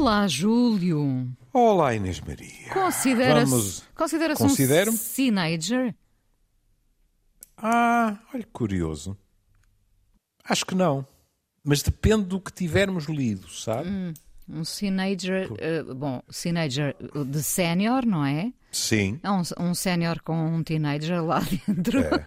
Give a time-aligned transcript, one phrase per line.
[0.00, 1.28] Olá, Júlio.
[1.52, 2.70] Olá, Inês Maria.
[2.72, 5.94] Considera-se Vamos- considera um teenager?
[7.54, 9.14] Ah, olha que curioso.
[10.42, 11.06] Acho que não.
[11.62, 13.90] Mas depende do que tivermos lido, sabe?
[14.48, 18.54] Um teenager, eh, bom, teenager de sénior, não é?
[18.72, 21.98] Sim, É um, um sénior com um teenager lá dentro.
[22.00, 22.26] é.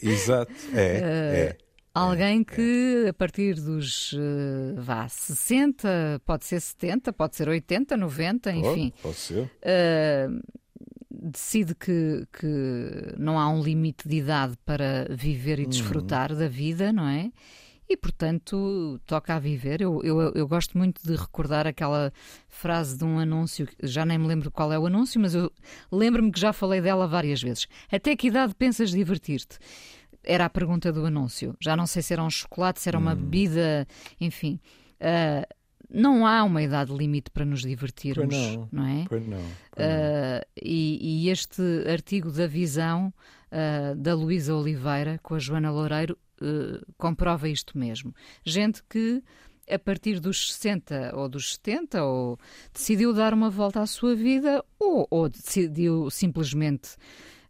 [0.00, 0.52] Exato.
[0.72, 1.58] É, é.
[1.98, 8.52] Alguém que a partir dos, eh, vá, 60, pode ser 70, pode ser 80, 90,
[8.52, 9.50] enfim, Pode, pode ser.
[9.62, 10.28] eh,
[11.10, 16.92] decide que, que não há um limite de idade para viver e desfrutar da vida,
[16.92, 17.30] não é?
[17.90, 19.80] E, portanto, toca a viver.
[19.80, 22.12] Eu, eu, eu gosto muito de recordar aquela
[22.46, 25.50] frase de um anúncio, já nem me lembro qual é o anúncio, mas eu
[25.90, 27.66] lembro-me que já falei dela várias vezes.
[27.90, 29.58] Até que idade pensas divertir-te?
[30.24, 31.56] Era a pergunta do anúncio.
[31.60, 33.86] Já não sei se era um chocolate, se era uma bebida,
[34.20, 34.60] enfim.
[35.00, 35.46] Ah,
[35.90, 38.86] não há uma idade limite para nos divertirmos, Pois não.
[38.86, 39.04] é?
[39.08, 39.38] Pois não.
[39.70, 39.94] pois não.
[39.96, 43.12] Uh, e, e este artigo da Visão
[43.50, 48.14] uh, da Luísa Oliveira com a Joana Loureiro uh, comprova isto mesmo.
[48.44, 49.22] Gente que
[49.70, 52.38] a partir dos 60 ou dos 70 ou
[52.72, 56.96] decidiu dar uma volta à sua vida ou, ou decidiu simplesmente,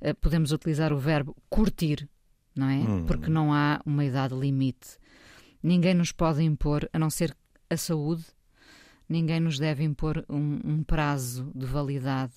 [0.01, 2.09] uh, podemos utilizar o verbo curtir,
[2.59, 2.83] não é?
[3.07, 4.99] Porque não há uma idade limite.
[5.63, 7.37] Ninguém nos pode impor, a não ser
[7.71, 8.25] a saúde,
[9.09, 12.35] ninguém nos deve impor um, um prazo de validade.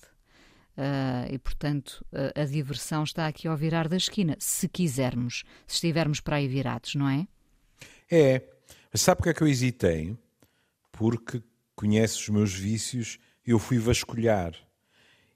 [0.76, 5.74] Ah, e, portanto, a, a diversão está aqui ao virar da esquina, se quisermos, se
[5.74, 7.26] estivermos para aí virados, não é?
[8.10, 8.42] É.
[8.90, 10.16] Mas sabe porque é que eu hesitei?
[10.90, 11.42] Porque
[11.74, 14.54] conhece os meus vícios, eu fui vasculhar.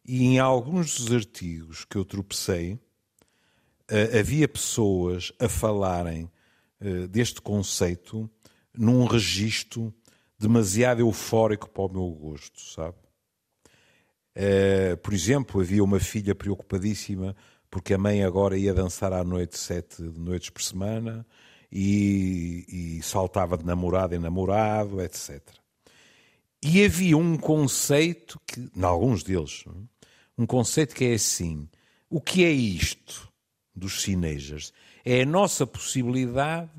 [0.05, 2.79] E em alguns dos artigos que eu tropecei,
[4.19, 6.31] havia pessoas a falarem
[6.81, 8.29] eh, deste conceito
[8.77, 9.95] num registro
[10.39, 12.97] demasiado eufórico para o meu gosto, sabe?
[14.35, 17.35] Eh, por exemplo, havia uma filha preocupadíssima
[17.71, 21.27] porque a mãe agora ia dançar à noite sete noites por semana
[21.73, 25.41] e, e saltava de namorado em namorado, etc.
[26.63, 29.65] E havia um conceito que, em alguns deles,
[30.37, 31.69] um conceito que é assim:
[32.11, 33.33] o que é isto
[33.77, 34.73] dos teenagers?
[35.05, 36.71] É a nossa possibilidade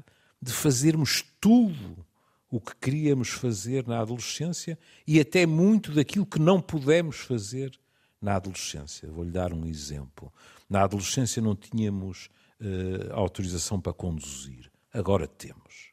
[0.41, 2.06] de fazermos tudo
[2.50, 7.78] o que queríamos fazer na adolescência e até muito daquilo que não pudemos fazer
[8.22, 9.09] na adolescência.
[9.09, 10.31] Vou-lhe dar um exemplo.
[10.69, 14.72] Na adolescência não tínhamos eh, autorização para conduzir.
[14.94, 15.91] Agora temos.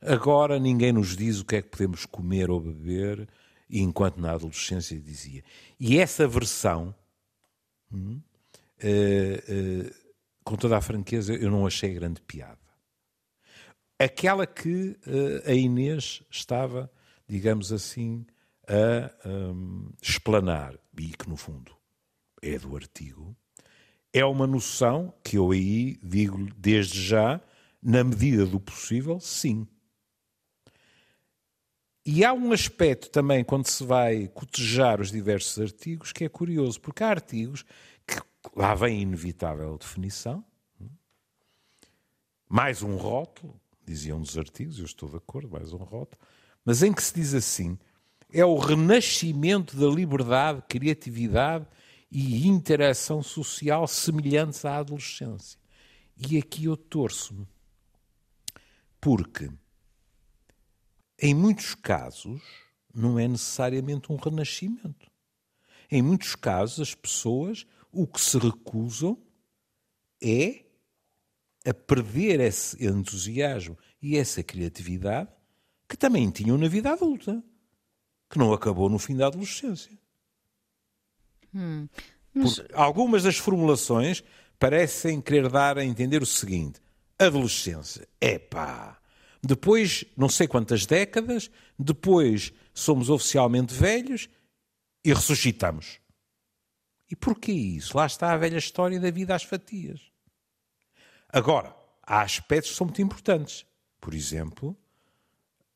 [0.00, 3.28] Agora ninguém nos diz o que é que podemos comer ou beber,
[3.68, 5.44] enquanto na adolescência dizia.
[5.78, 6.94] E essa versão,
[7.92, 8.20] hum,
[8.78, 10.01] eh, eh,
[10.44, 12.58] com toda a franqueza, eu não achei grande piada.
[13.98, 16.90] Aquela que eh, a Inês estava,
[17.28, 18.26] digamos assim,
[18.66, 21.72] a hum, explanar, e que no fundo
[22.42, 23.36] é do artigo,
[24.12, 27.40] é uma noção que eu aí digo desde já,
[27.82, 29.66] na medida do possível, sim.
[32.04, 36.80] E há um aspecto também, quando se vai cotejar os diversos artigos, que é curioso,
[36.80, 37.64] porque há artigos
[38.54, 40.44] lá vem a inevitável definição,
[42.48, 46.20] mais um rótulo, diziam dos artigos, eu estou de acordo, mais um rótulo,
[46.64, 47.78] mas em que se diz assim:
[48.30, 51.66] é o renascimento da liberdade, criatividade
[52.10, 55.58] e interação social semelhantes à adolescência.
[56.16, 57.46] E aqui eu torço-me,
[59.00, 59.50] porque
[61.18, 62.42] em muitos casos
[62.94, 65.10] não é necessariamente um renascimento.
[65.90, 69.18] Em muitos casos, as pessoas o que se recusam
[70.20, 70.64] é
[71.64, 75.30] a perder esse entusiasmo e essa criatividade
[75.88, 77.44] que também tinham na vida adulta,
[78.30, 79.96] que não acabou no fim da adolescência.
[82.32, 84.24] Porque algumas das formulações
[84.58, 86.80] parecem querer dar a entender o seguinte:
[87.18, 88.98] adolescência, epá.
[89.42, 94.28] Depois, não sei quantas décadas, depois somos oficialmente velhos
[95.04, 96.01] e ressuscitamos.
[97.12, 97.94] E porquê isso?
[97.94, 100.00] Lá está a velha história da vida às fatias.
[101.28, 103.66] Agora, há aspectos que são muito importantes.
[104.00, 104.74] Por exemplo,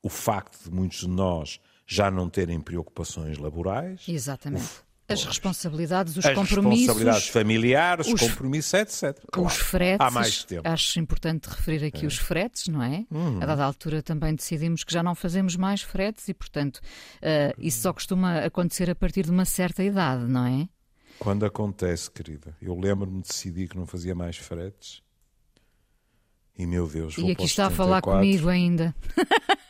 [0.02, 4.86] o facto de muitos de nós já não terem preocupações laborais, Exatamente.
[5.08, 6.86] As responsabilidades, os as compromissos.
[6.88, 9.22] responsabilidades familiares, os- compromissos, etc.
[9.30, 10.66] Claro, Os fretes, Há mais tempo.
[10.68, 13.04] acho importante referir aqui os fretes, não é?
[13.08, 13.40] Uhum.
[13.40, 16.80] A dada altura também decidimos que já não fazemos mais fretes e, portanto,
[17.22, 20.68] eh, isso só costuma acontecer a partir de uma certa idade, não é?
[21.18, 25.02] Quando acontece, querida, eu lembro-me de decidir que não fazia mais fretes.
[26.58, 28.20] E meu Deus, vou e aqui está a falar 74.
[28.20, 28.94] comigo ainda.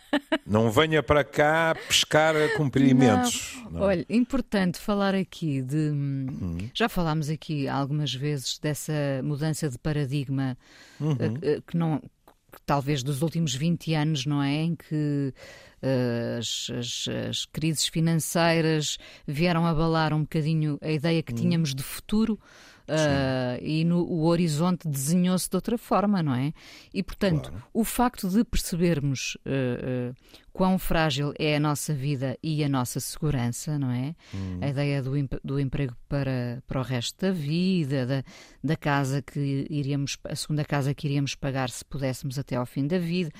[0.46, 3.58] Não venha para cá pescar cumprimentos.
[3.64, 3.70] Não.
[3.72, 3.80] Não.
[3.82, 5.76] Olha, importante falar aqui de.
[5.76, 6.70] Uhum.
[6.72, 10.56] Já falámos aqui algumas vezes dessa mudança de paradigma
[11.00, 11.16] uhum.
[11.42, 12.00] Eh, que não.
[12.64, 14.54] Talvez dos últimos 20 anos, não é?
[14.54, 15.32] Em que
[15.82, 21.38] uh, as, as, as, crises financeiras vieram abalar um bocadinho a ideia que uhum.
[21.38, 22.38] tínhamos de futuro
[22.88, 26.52] Uh, e no, o horizonte desenhou-se de outra forma, não é?
[26.94, 27.64] E, portanto, claro.
[27.74, 30.14] o facto de percebermos uh, uh,
[30.52, 34.14] quão frágil é a nossa vida e a nossa segurança, não é?
[34.32, 34.60] Hum.
[34.62, 35.10] A ideia do,
[35.42, 38.24] do emprego para, para o resto da vida, da,
[38.62, 42.86] da casa que iríamos, a segunda casa que iríamos pagar se pudéssemos até ao fim
[42.86, 43.30] da vida.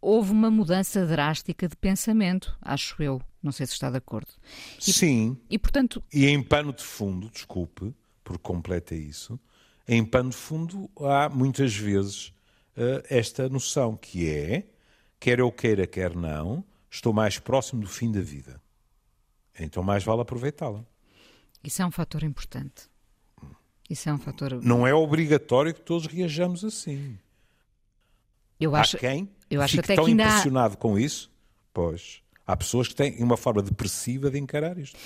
[0.00, 3.20] Houve uma mudança drástica de pensamento, acho eu.
[3.42, 4.30] Não sei se está de acordo.
[4.78, 5.36] E, Sim.
[5.50, 6.02] E, portanto...
[6.12, 7.92] e em pano de fundo, desculpe,
[8.22, 9.38] por completo isso,
[9.86, 12.28] em pano de fundo há muitas vezes
[12.76, 14.66] uh, esta noção que é,
[15.18, 18.60] quer eu queira, quer não, estou mais próximo do fim da vida.
[19.58, 20.84] Então mais vale aproveitá-la.
[21.62, 22.90] Isso é um fator importante.
[23.88, 24.62] Isso é um fator.
[24.62, 27.18] Não é obrigatório que todos reajamos assim.
[28.58, 30.76] Eu acho, há quem eu acho fique até tão que ainda impressionado há...
[30.76, 31.30] com isso.
[31.74, 32.22] Pois.
[32.46, 34.98] Há pessoas que têm uma forma depressiva de encarar isto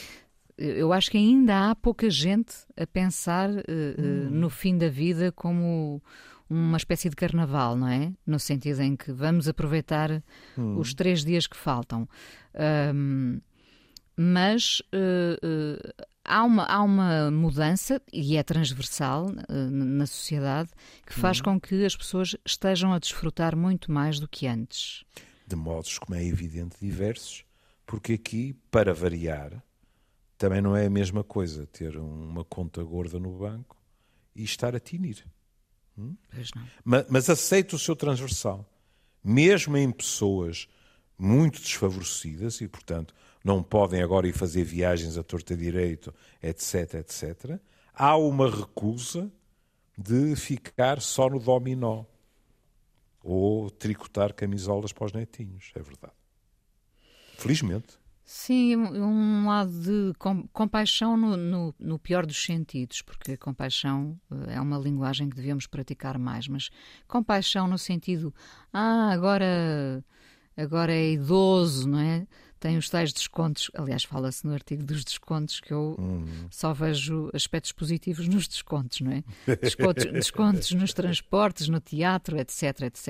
[0.59, 3.63] eu acho que ainda há pouca gente a pensar uh,
[3.99, 4.31] hum.
[4.31, 6.03] no fim da vida como
[6.49, 8.13] uma espécie de carnaval, não é?
[8.27, 10.23] No sentido em que vamos aproveitar
[10.57, 10.79] hum.
[10.79, 12.09] os três dias que faltam.
[12.95, 13.41] Um,
[14.17, 20.71] mas uh, uh, há, uma, há uma mudança, e é transversal na sociedade,
[21.05, 21.45] que faz hum.
[21.45, 25.05] com que as pessoas estejam a desfrutar muito mais do que antes.
[25.47, 27.45] De modos, como é evidente, diversos,
[27.85, 29.63] porque aqui, para variar,
[30.37, 33.77] também não é a mesma coisa ter uma conta gorda no banco
[34.35, 35.25] e estar a tinir.
[35.99, 36.15] Hum?
[36.85, 38.65] Mas, mas aceito o seu transversal.
[39.25, 40.69] Mesmo em pessoas
[41.19, 47.59] muito desfavorecidas e, portanto, não podem agora ir fazer viagens a torta direito, etc, etc,
[47.95, 49.31] há uma recusa
[49.97, 52.05] de ficar só no dominó
[53.23, 56.13] ou tricotar camisolas para os netinhos, é verdade.
[57.39, 57.99] Felizmente.
[58.29, 60.13] Sim, um lado de
[60.53, 65.69] compaixão no, no, no, pior dos sentidos, porque compaixão eh, é uma linguagem que devemos
[65.69, 66.69] praticar mais, mas
[67.07, 68.35] compaixão no sentido,
[68.73, 70.05] ah, agora,
[70.57, 72.27] agora é idoso, não é?
[72.59, 76.25] Tem os tais descontos, aliás, fala-se no artigo dos descontos que eu hum.
[76.51, 79.23] só vejo aspectos positivos nos descontos, não é?
[79.63, 83.07] Descontos, descontos nos transportes, no teatro, etc, etc.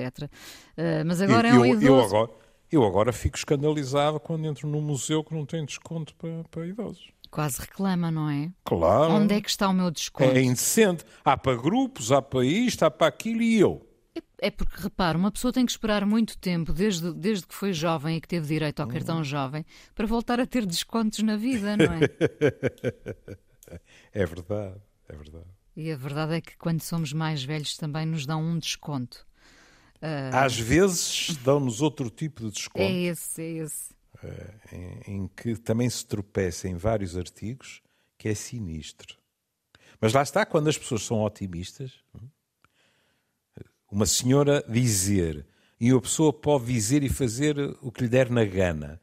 [0.77, 1.87] Uh, mas agora eu, é um idoso.
[1.87, 6.43] Eu agora eu agora fico escandalizado quando entro num museu que não tem desconto para,
[6.49, 7.09] para idosos.
[7.29, 8.51] Quase reclama, não é?
[8.63, 9.13] Claro.
[9.13, 10.31] Onde é que está o meu desconto?
[10.31, 11.03] É indecente.
[11.23, 13.85] Há para grupos, há para isto, há para aquilo e eu.
[14.15, 17.73] É, é porque, repara, uma pessoa tem que esperar muito tempo, desde, desde que foi
[17.73, 19.23] jovem e que teve direito ao cartão hum.
[19.23, 21.99] jovem, para voltar a ter descontos na vida, não é?
[24.13, 25.47] é verdade, é verdade.
[25.75, 29.27] E a verdade é que quando somos mais velhos também nos dão um desconto.
[30.01, 30.35] Uh...
[30.35, 32.81] Às vezes dão-nos outro tipo de desconto.
[32.81, 33.93] É esse, é esse.
[34.23, 37.81] Uh, em, em, que também se tropeça em vários artigos,
[38.17, 39.17] que é sinistro.
[39.99, 41.91] Mas lá está, quando as pessoas são otimistas,
[43.91, 45.45] uma senhora dizer,
[45.79, 49.01] e uma pessoa pode dizer e fazer o que lhe der na gana,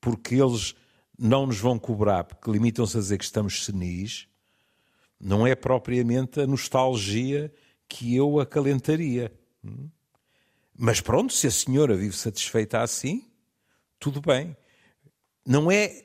[0.00, 0.74] porque eles
[1.18, 4.28] não nos vão cobrar, porque limitam-se a dizer que estamos senis,
[5.20, 7.52] não é propriamente a nostalgia
[7.88, 9.32] que eu acalentaria.
[10.76, 13.30] Mas pronto, se a senhora vive satisfeita assim,
[13.98, 14.56] tudo bem.
[15.46, 16.04] Não é,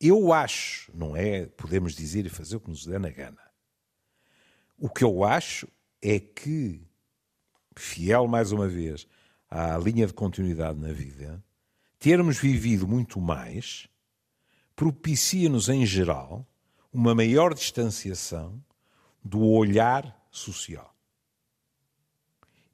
[0.00, 3.40] eu acho, não é, podemos dizer e fazer o que nos der na gana.
[4.78, 5.68] O que eu acho
[6.00, 6.84] é que,
[7.76, 9.06] fiel mais uma vez
[9.48, 11.42] à linha de continuidade na vida,
[11.98, 13.88] termos vivido muito mais
[14.74, 16.46] propicia-nos, em geral,
[16.92, 18.62] uma maior distanciação
[19.22, 20.91] do olhar social.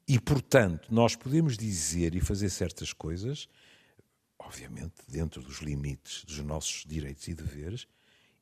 [0.08, 3.46] E, portanto, nós podemos dizer e fazer certas coisas,
[4.38, 7.86] obviamente dentro dos limites dos nossos direitos e deveres,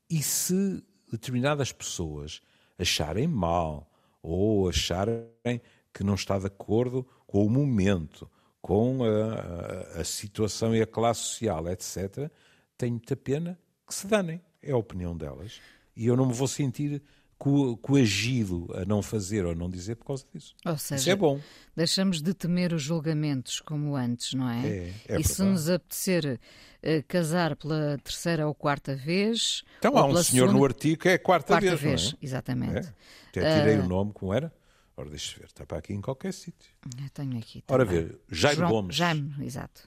[0.08, 0.80] e se
[1.10, 2.40] determinadas pessoas
[2.78, 3.90] acharem mal
[4.22, 5.60] ou acharem
[5.92, 8.30] que não está de acordo com o momento,
[8.62, 12.30] com a, a, a situação e a classe social, etc.,
[12.78, 14.40] tenho muita pena que se danem.
[14.62, 15.60] É a opinião delas.
[15.96, 17.02] E eu não me vou sentir
[17.38, 20.54] co coagido a não fazer ou não dizer por causa disso.
[20.64, 21.40] Ou seja, Isso é bom.
[21.74, 24.66] Deixamos de temer os julgamentos como antes, não é?
[24.66, 26.40] é, é e se nos apetecer
[26.82, 29.62] uh, casar pela terceira ou quarta vez.
[29.78, 30.52] Então há um senhor segunda...
[30.58, 31.80] no artigo que é a quarta, quarta vez.
[31.80, 32.24] vez é?
[32.24, 32.86] exatamente.
[32.86, 32.94] É.
[33.28, 33.84] Até tirei uh...
[33.84, 34.52] o nome, como era?
[34.96, 36.72] Ora, deixa ver, está para aqui em qualquer sítio.
[36.98, 37.60] Eu tenho aqui.
[37.60, 37.74] Também.
[37.74, 38.70] Ora, ver, Jaime João...
[38.70, 38.96] Gomes.
[38.96, 39.86] Jaime, exato.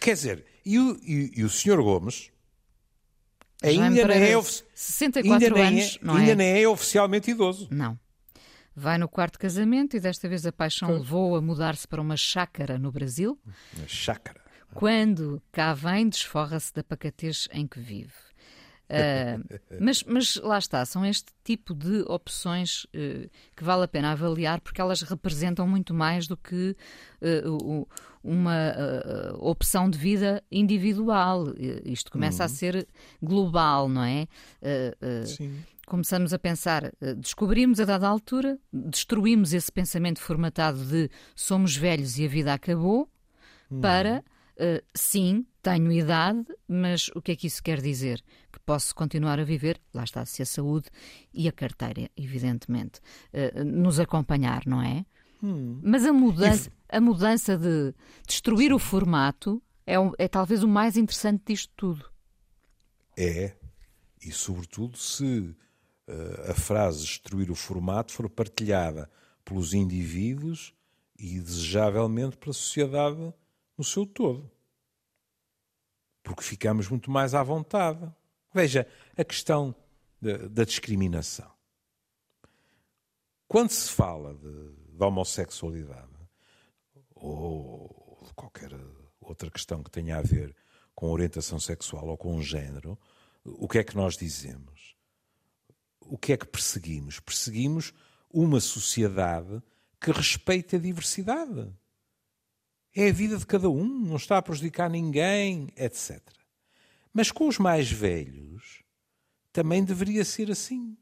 [0.00, 1.82] Quer dizer, e o, e, e o Sr.
[1.82, 2.30] Gomes
[3.62, 4.42] ainda nem é,
[4.74, 6.36] 64 ainda anos, é, não ainda é?
[6.36, 7.68] nem é oficialmente idoso.
[7.70, 7.98] Não.
[8.74, 12.78] Vai no quarto casamento e desta vez a paixão levou a mudar-se para uma chácara
[12.78, 13.38] no Brasil.
[13.78, 14.40] Na chácara.
[14.74, 18.12] Quando cá vem, desforra-se da pacatez em que vive.
[18.92, 19.38] Ah,
[19.80, 24.60] mas, mas lá está, são este tipo de opções eh, que vale a pena avaliar
[24.60, 26.76] porque elas representam muito mais do que
[27.46, 27.86] o-
[28.24, 28.72] uma
[29.38, 31.46] opção de vida individual.
[31.84, 32.86] Isto começa a ser
[33.20, 34.26] global, não é?
[35.26, 35.62] Sim.
[35.86, 42.24] começamos a pensar, descobrimos a dada altura, destruímos esse pensamento formatado de somos velhos e
[42.24, 43.10] a vida acabou,
[43.80, 44.24] para
[44.56, 48.22] eh, sim, tenho idade, mas o que é que isso quer dizer?
[48.52, 50.88] Que posso continuar a viver, lá está, se a saúde
[51.32, 53.00] e a carteira, evidentemente,
[53.32, 55.06] eh, nos acompanhar, não é?
[55.82, 57.94] Mas a mudança, a mudança de
[58.26, 62.04] destruir o formato é, é talvez o mais interessante disto tudo.
[63.16, 63.54] É.
[64.24, 65.54] E sobretudo se
[66.06, 69.10] eh, a frase destruir o formato for partilhada
[69.44, 70.74] pelos indivíduos
[71.18, 73.32] e desejavelmente pela sociedade
[73.76, 74.51] no seu todo.
[76.22, 78.10] Porque ficamos muito mais à vontade.
[78.54, 78.86] Veja,
[79.16, 79.74] a questão
[80.20, 81.50] da, discriminação.
[83.48, 86.08] Quando se fala de, de homossexualidade
[87.14, 88.70] ou de qualquer
[89.20, 90.54] outra questão que tenha a ver
[90.94, 92.98] com orientação sexual ou com género,
[93.44, 94.96] o que é que nós dizemos?
[96.00, 97.18] O que é que perseguimos?
[97.20, 97.92] Perseguimos
[98.30, 99.62] uma sociedade
[100.00, 101.72] que respeite a diversidade.
[102.94, 106.20] É a vida de cada um, não está a prejudicar ninguém, etc.
[107.12, 108.82] Mas com os mais velhos
[109.52, 110.96] também deveria ser assim.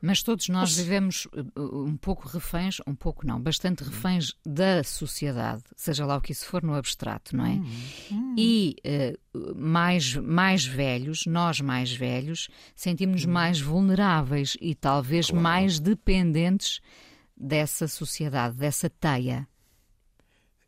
[0.00, 4.84] Mas todos nós vivemos uh, uh, um pouco reféns, um pouco não, bastante reféns da
[4.84, 7.58] sociedade, seja lá o que isso for no abstrato, não é?
[8.36, 8.76] E
[9.34, 16.80] uh, mais, mais velhos, nós mais velhos, sentimos-nos mais vulneráveis e talvez mais dependentes
[17.36, 19.46] dessa sociedade, dessa teia.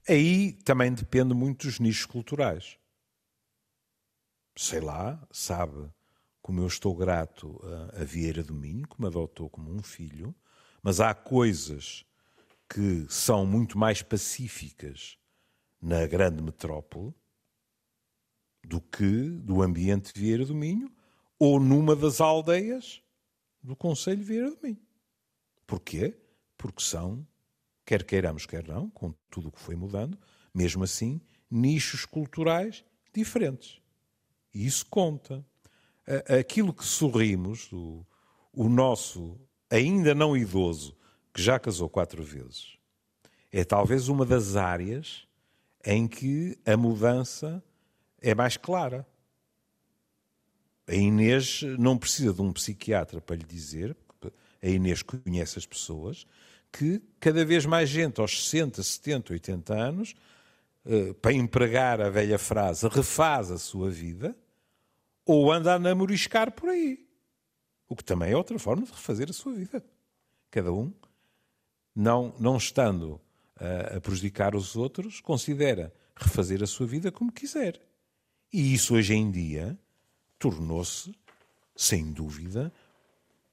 [0.09, 2.79] Aí também depende muito dos nichos culturais.
[4.57, 5.89] Sei lá, sabe
[6.43, 7.61] como eu estou grato
[7.95, 10.35] a, Vieira do Minho, que me adotou como um filho,
[10.83, 12.05] mas há coisas
[12.69, 15.19] que são muito mais pacíficas
[15.81, 17.15] na grande metrópole
[18.65, 20.91] do que do ambiente de Vieira do Minho
[21.39, 23.03] ou numa das aldeias
[23.63, 24.81] do Conselho de Vieira do Minho.
[25.67, 26.17] Porquê?
[26.59, 27.27] Porque são,
[27.87, 30.19] quer queiramos, quer não, com tudo o que foi mudando,
[30.53, 32.85] mesmo assim, nichos culturais
[33.15, 33.81] diferentes.
[34.53, 35.43] E isso conta.
[36.39, 38.05] Aquilo que sorrimos, o,
[38.53, 40.97] o nosso ainda não idoso,
[41.33, 42.79] que já casou quatro vezes,
[43.53, 45.27] é talvez uma das áreas
[45.85, 47.63] em que a mudança
[48.21, 49.07] é mais clara.
[50.87, 53.97] A Inês não precisa de um psiquiatra para lhe dizer,
[54.63, 56.27] a Inês conhece as pessoas,
[56.73, 60.15] que cada vez mais gente aos 60, 70, 80 anos,
[60.85, 64.37] eh, para empregar a velha frase, refaz a sua vida,
[65.25, 67.07] ou anda a namoriscar por aí.
[67.89, 69.85] O que também é outra forma de refazer a sua vida.
[70.51, 70.93] Cada um,
[71.95, 73.21] não, não estando
[73.57, 77.81] a, a prejudicar os outros, considera refazer a sua vida como quiser.
[78.53, 79.79] E isso hoje em dia
[80.39, 81.15] tornou-se,
[81.77, 82.73] sem dúvida,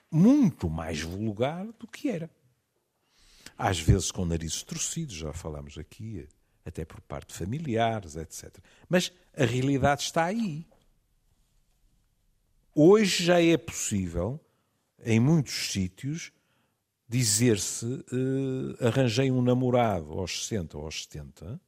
[0.09, 2.29] muito mais vulgar do que era.
[3.57, 6.27] Às vezes com narizes torcidos, já falámos aqui,
[6.65, 8.57] até por parte de familiares, etc.
[8.89, 10.67] Mas a realidade está aí.
[12.73, 14.43] Hoje já é possível,
[15.03, 16.31] em muitos sítios,
[17.07, 21.61] dizer-se eh, arranjei um namorado aos 60 ou aos 70,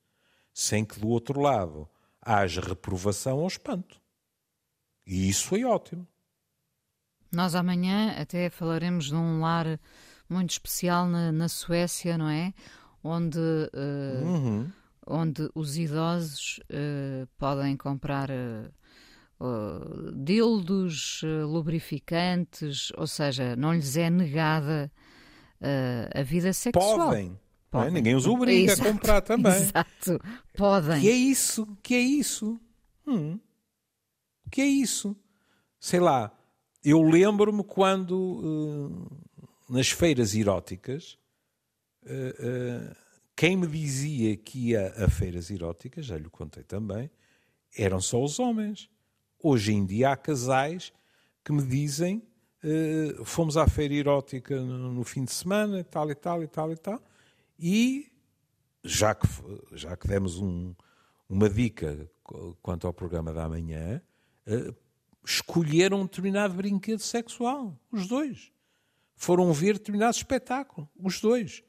[0.53, 1.87] sem que do outro lado
[2.21, 4.01] haja reprovação ou espanto.
[5.05, 6.05] E isso foi ótimo.
[7.31, 9.79] Nós amanhã até falaremos de um lar
[10.29, 12.53] muito especial na, na Suécia, não é?
[13.03, 13.39] Onde,
[13.73, 14.71] eh, Uhum.
[15.05, 18.29] onde os idosos eh, podem comprar
[19.39, 24.91] oh, dildos, lubrificantes, ou seja, não lhes é negada
[26.13, 26.97] a vida sexual.
[26.97, 27.29] Podem.
[27.29, 27.39] não é?
[27.69, 27.91] Podem.
[27.93, 29.53] Ninguém os obriga Exato, a comprar também.
[29.53, 30.19] Exato,
[30.55, 31.01] podem.
[31.01, 31.67] Que é isso?
[31.81, 32.59] Que é isso?
[33.05, 33.39] Hum.
[34.51, 35.15] Que é isso?
[35.79, 36.31] Sei lá,
[36.83, 39.07] eu lembro-me quando
[39.69, 41.17] nas feiras eróticas
[42.09, 42.95] eh, eh,
[43.35, 47.11] quem me dizia que ia a feiras eróticas, já lhe contei também,
[47.77, 48.89] eram só os homens.
[49.43, 50.91] Hoje em dia há casais
[51.43, 52.23] que me dizem
[52.63, 56.77] eh, fomos à feira erótica no, fim de semana, tal e tal e tal e
[56.77, 57.03] tal,
[57.59, 58.11] e
[58.83, 59.27] já que,
[59.73, 60.73] já que demos um,
[61.29, 62.09] uma dica
[62.61, 64.01] quanto ao programa da manhã,
[65.23, 68.51] escolheram um determinado brinquedo sexual, os dois.
[69.17, 71.63] Foram ver determinado espetáculo, os dois.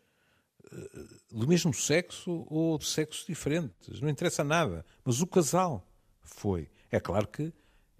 [0.70, 4.84] Uh, do mesmo sexo ou de sexos diferentes, não interessa nada.
[5.02, 5.84] Mas o casal
[6.22, 6.68] foi.
[6.90, 7.52] É claro que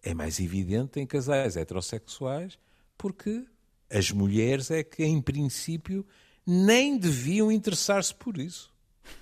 [0.02, 2.58] é mais evidente em casais heterossexuais,
[2.96, 3.44] porque
[3.90, 6.06] as mulheres é que, em princípio,
[6.46, 8.72] nem deviam interessar-se por isso.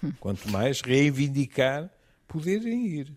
[0.19, 1.91] Quanto mais reivindicar
[2.27, 3.17] poderem ir.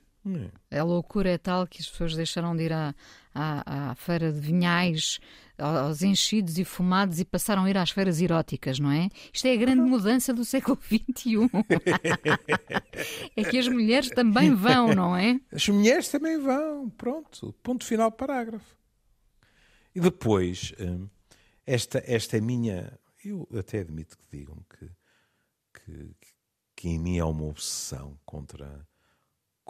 [0.70, 0.80] É?
[0.80, 2.94] A loucura é tal que as pessoas deixaram de ir à,
[3.34, 5.20] à, à, feira de vinhais,
[5.58, 9.10] aos enchidos e fumados e passaram a ir às feiras eróticas, não é?
[9.34, 11.50] Isto é a grande mudança do século XXI.
[13.36, 15.40] é que as mulheres também vão, não é?
[15.52, 17.54] As mulheres também vão, pronto.
[17.64, 18.78] Ponto final, parágrafo.
[19.96, 21.08] E depois, hum,
[21.66, 23.00] esta, esta minha.
[23.24, 24.90] Eu até admito que digam que,
[25.74, 26.16] que,
[26.76, 28.88] que em mim há uma obsessão contra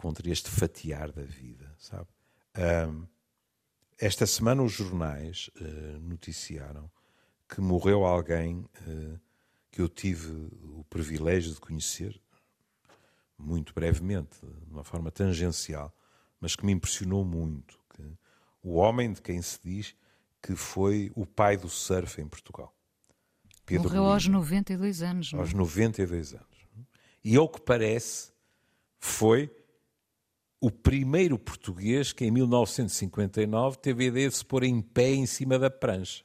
[0.00, 2.08] contra este fatiar da vida, sabe?
[2.88, 3.06] Um,
[3.98, 6.90] esta semana os jornais uh, noticiaram
[7.46, 9.20] que morreu alguém uh,
[9.70, 12.18] que eu tive o privilégio de conhecer
[13.36, 15.94] muito brevemente, de uma forma tangencial,
[16.40, 17.78] mas que me impressionou muito.
[17.94, 18.02] Que,
[18.62, 19.94] o homem de quem se diz
[20.40, 22.74] que foi o pai do surf em Portugal.
[23.66, 25.32] Pedro Morreu Lima, aos 92 anos.
[25.34, 25.40] Não?
[25.40, 25.42] É?
[25.42, 26.46] Aos 92 anos.
[27.22, 28.32] E ao que parece,
[28.98, 29.59] foi
[30.60, 35.24] o primeiro português que em 1959 teve a ideia de se pôr em pé em
[35.24, 36.22] cima da prancha.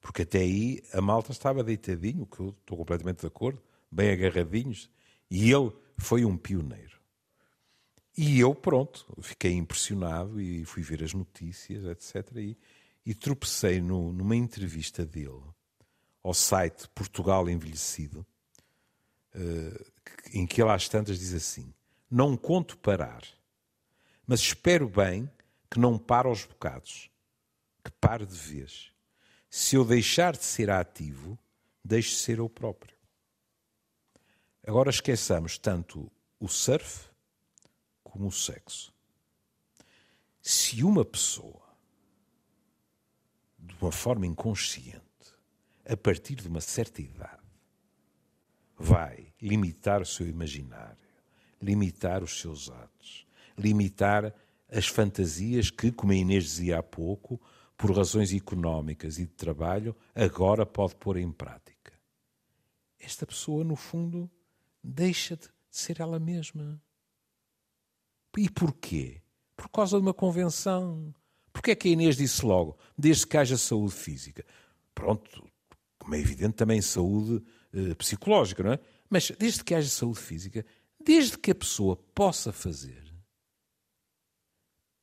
[0.00, 4.90] Porque até aí a malta estava deitadinho, que eu estou completamente de acordo, bem agarradinhos,
[5.30, 6.98] e ele foi um pioneiro.
[8.16, 12.36] E eu, pronto, fiquei impressionado e fui ver as notícias, etc.
[12.36, 12.56] E,
[13.04, 15.42] e tropecei no, numa entrevista dele
[16.22, 18.26] ao site Portugal Envelhecido,
[19.34, 19.90] uh,
[20.32, 21.72] em que ele às tantas diz assim:
[22.10, 23.22] não conto parar,
[24.26, 25.30] mas espero bem
[25.70, 27.10] que não pare aos bocados,
[27.84, 28.92] que pare de vez.
[29.48, 31.38] Se eu deixar de ser ativo,
[31.84, 32.96] deixe de ser eu próprio.
[34.66, 37.08] Agora esqueçamos tanto o surf
[38.02, 38.92] como o sexo.
[40.42, 41.62] Se uma pessoa,
[43.58, 45.00] de uma forma inconsciente,
[45.88, 47.42] a partir de uma certa idade,
[48.76, 50.96] vai limitar o seu imaginário,
[51.60, 54.34] limitar os seus atos, limitar
[54.70, 57.40] as fantasias que, como a Inês dizia há pouco,
[57.76, 61.92] por razões económicas e de trabalho, agora pode pôr em prática.
[62.98, 64.30] Esta pessoa, no fundo,
[64.82, 66.80] deixa de ser ela mesma.
[68.36, 69.22] E porquê?
[69.56, 71.14] Por causa de uma convenção.
[71.52, 74.44] Porquê é que a Inês disse logo, desde que haja saúde física?
[74.94, 75.50] Pronto,
[75.98, 77.42] como é evidente, também saúde
[77.72, 78.80] eh, psicológica, não é?
[79.08, 80.64] Mas desde que haja saúde física,
[81.02, 83.12] desde que a pessoa possa fazer,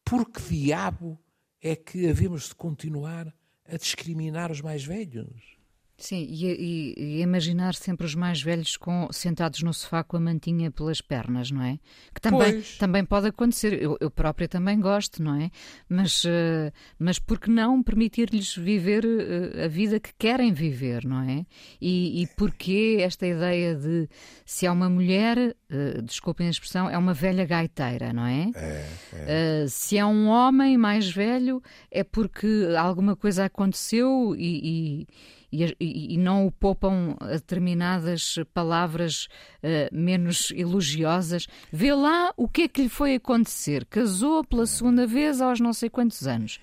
[0.06, 1.20] por que diabo
[1.62, 5.57] é que havemos de continuar a discriminar os mais velhos?
[6.00, 10.70] Sim, e, e, imaginar sempre os mais velhos com, sentados no sofá com a mantinha
[10.70, 11.80] pelas pernas, não é?
[12.14, 13.82] Que também, também pode acontecer.
[13.82, 15.50] Eu, eu própria também gosto, não é?
[15.90, 21.22] Mas, uh, mas por que não permitir-lhes viver uh, a vida que querem viver, não
[21.28, 21.44] é?
[21.82, 24.08] E, e porquê esta ideia de
[24.46, 28.52] se há uma mulher, uh, desculpem a expressão, é uma velha gaiteira, não é?
[28.54, 29.66] é, é.
[29.68, 34.62] Se é um homem mais velho, é porque alguma coisa aconteceu e,
[35.04, 35.08] e,
[35.52, 39.28] e, não o poupam a determinadas palavras
[39.64, 41.48] uh, menos elogiosas.
[41.72, 43.86] Vê lá o que é que lhe foi acontecer.
[43.86, 46.60] Casou pela segunda vez aos não sei quantos anos.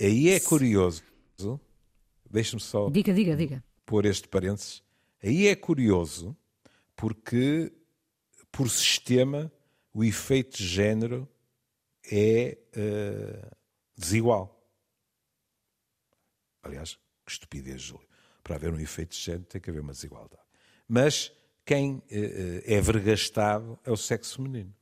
[0.00, 1.02] Aí é curioso.
[2.30, 2.88] Deixa-me só.
[2.88, 3.64] Diga, diga, diga.
[3.84, 4.82] Pôr este parênteses.
[5.22, 6.36] Aí é curioso
[6.96, 7.70] porque,
[8.50, 9.52] por sistema,
[9.92, 11.28] o efeito de género
[12.10, 13.56] é uh,
[13.96, 14.58] desigual.
[16.62, 18.11] Aliás, que estupidez, Júlio
[18.52, 20.42] para haver um efeito de género tem que haver uma desigualdade.
[20.86, 21.32] Mas
[21.64, 24.74] quem eh, eh, é vergastado é o sexo feminino.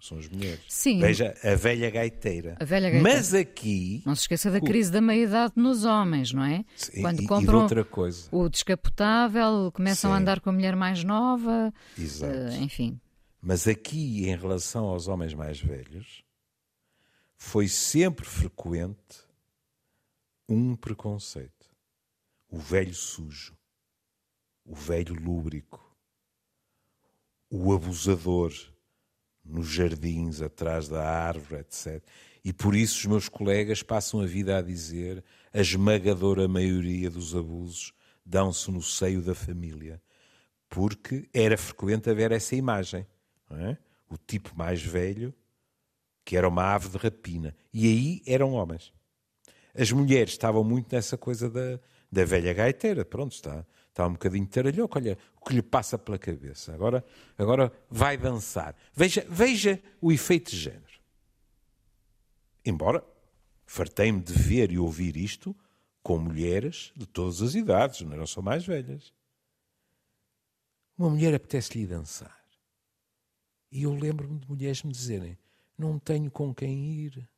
[0.00, 0.60] São as mulheres.
[0.68, 0.98] Sim.
[0.98, 2.56] Veja, a velha gaiteira.
[2.58, 3.16] A velha gaiteira.
[3.16, 4.02] Mas aqui.
[4.04, 6.64] Não se esqueça da crise da meia-idade nos homens, não é?
[6.74, 8.28] Sim, Quando e, compram e outra coisa.
[8.32, 10.16] o descapotável, começam Sim.
[10.16, 11.72] a andar com a mulher mais nova.
[11.96, 12.34] Exato.
[12.34, 13.00] Uh, enfim.
[13.40, 16.24] Mas aqui, em relação aos homens mais velhos,
[17.36, 19.22] foi sempre frequente
[20.48, 21.61] um preconceito
[22.52, 23.56] o velho sujo,
[24.62, 25.80] o velho lúbrico,
[27.50, 28.52] o abusador
[29.42, 32.04] nos jardins, atrás da árvore, etc.
[32.44, 37.34] E por isso os meus colegas passam a vida a dizer a esmagadora maioria dos
[37.34, 40.00] abusos dão-se no seio da família,
[40.68, 43.06] porque era frequente haver essa imagem.
[43.50, 43.78] É?
[44.10, 45.34] O tipo mais velho,
[46.22, 47.56] que era uma ave de rapina.
[47.72, 48.92] E aí eram homens.
[49.74, 51.80] As mulheres estavam muito nessa coisa da,
[52.12, 53.04] da velha gaiteira.
[53.04, 54.98] Pronto, está, está um bocadinho taralhoco.
[54.98, 56.74] Olha o que lhe passa pela cabeça.
[56.74, 57.02] Agora,
[57.38, 58.76] agora vai dançar.
[58.94, 61.00] Veja, veja o efeito de género.
[62.64, 63.02] Embora
[63.64, 65.56] fartei-me de ver e ouvir isto
[66.02, 69.12] com mulheres de todas as idades, não eram só mais velhas.
[70.98, 72.42] Uma mulher apetece-lhe dançar.
[73.70, 75.38] E eu lembro-me de mulheres me dizerem:
[75.78, 77.28] Não tenho com quem ir.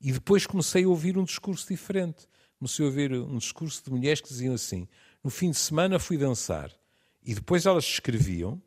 [0.00, 2.28] E depois comecei a ouvir um discurso diferente.
[2.62, 4.86] Comecei a ouvir um discurso de mulheres que diziam assim:
[5.24, 6.70] No fim de semana fui dançar.
[7.20, 8.62] E depois elas escreviam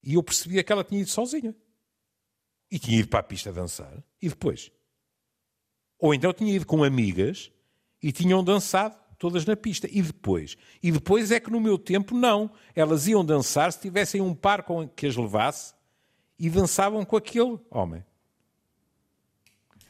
[0.00, 1.52] e eu percebia que ela tinha ido sozinha.
[2.70, 3.92] E tinha ido para a pista dançar.
[4.22, 4.70] E depois?
[5.98, 7.50] Ou então tinha ido com amigas
[8.00, 9.88] e tinham dançado todas na pista.
[9.90, 10.56] E depois?
[10.80, 12.48] E depois é que no meu tempo, não.
[12.72, 15.74] Elas iam dançar se tivessem um par com que as levasse
[16.38, 18.04] e dançavam com aquele homem.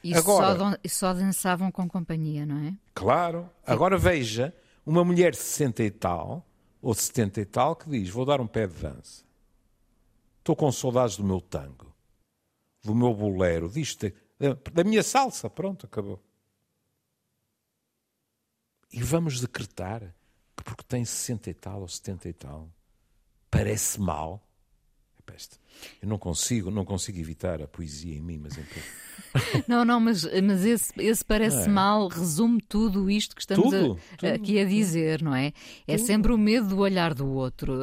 [0.02, 2.74] E Agora, só, só dançavam com companhia, não é?
[2.94, 3.42] Claro.
[3.42, 3.72] Sim.
[3.72, 4.54] Agora veja
[4.86, 6.46] uma mulher de 60 e tal,
[6.80, 9.24] ou 70 e tal, que diz: Vou dar um pé de dança.
[10.38, 11.94] Estou com saudades do meu tango,
[12.82, 14.10] do meu bolero, disto,
[14.72, 15.50] da minha salsa.
[15.50, 16.22] Pronto, acabou.
[18.90, 20.14] E vamos decretar
[20.56, 22.70] que porque tem 60 e tal ou 70 e tal,
[23.50, 24.42] parece mal.
[26.02, 28.82] Eu não consigo, não consigo evitar a poesia em mim, mas então...
[29.68, 31.68] Não, não, mas, mas esse, esse parece é.
[31.68, 35.52] mal, resume tudo isto que estamos tudo, a, tudo, aqui a dizer, não é?
[35.86, 36.06] É tudo.
[36.06, 37.78] sempre o medo do olhar do outro.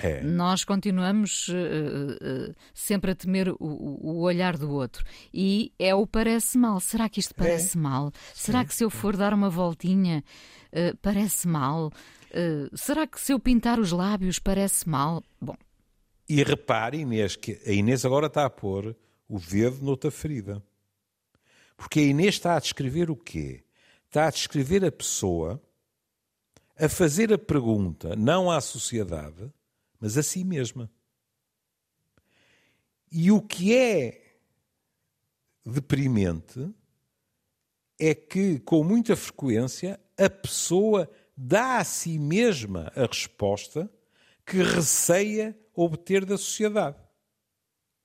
[0.00, 0.22] É.
[0.22, 5.04] Nós continuamos uh, sempre a temer o, o, olhar do outro.
[5.32, 6.80] E é o parece mal.
[6.80, 7.80] Será que isto parece é.
[7.80, 8.10] mal?
[8.34, 10.24] Será que se eu for dar uma voltinha
[11.00, 11.92] parece mal?
[12.74, 15.22] será que se eu pintar os lábios parece mal?
[15.40, 15.54] Bom.
[16.32, 18.96] E repare, Inês, que a Inês agora está a pôr
[19.28, 20.62] o dedo noutra ferida.
[21.76, 23.62] Porque a Inês está a descrever o quê?
[24.06, 25.62] Está a descrever a pessoa
[26.74, 29.52] a fazer a pergunta não à sociedade,
[30.00, 30.90] mas a si mesma.
[33.10, 34.38] E o que é
[35.66, 36.66] deprimente
[38.00, 43.90] é que, com muita frequência, a pessoa dá a si mesma a resposta
[44.44, 46.98] que receia obter da sociedade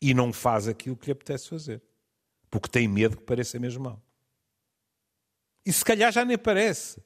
[0.01, 1.81] e não faz aquilo que lhe apetece fazer.
[2.49, 4.01] Porque tem medo que pareça mesmo mal.
[5.65, 7.03] E se calhar já nem parece.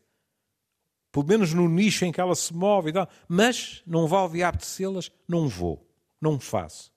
[1.11, 3.09] Pelo menos no nicho em que ela se move e tal.
[3.27, 5.89] Mas não vale de apetecê-las, não vou,
[6.21, 6.90] não faço.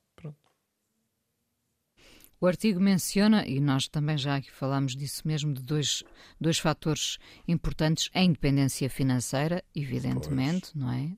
[2.41, 6.03] O artigo menciona, e nós também já aqui falámos disso mesmo, de dois,
[6.41, 7.19] dois fatores
[7.49, 10.75] importantes: a independência financeira, evidentemente, pois.
[10.75, 11.11] não é?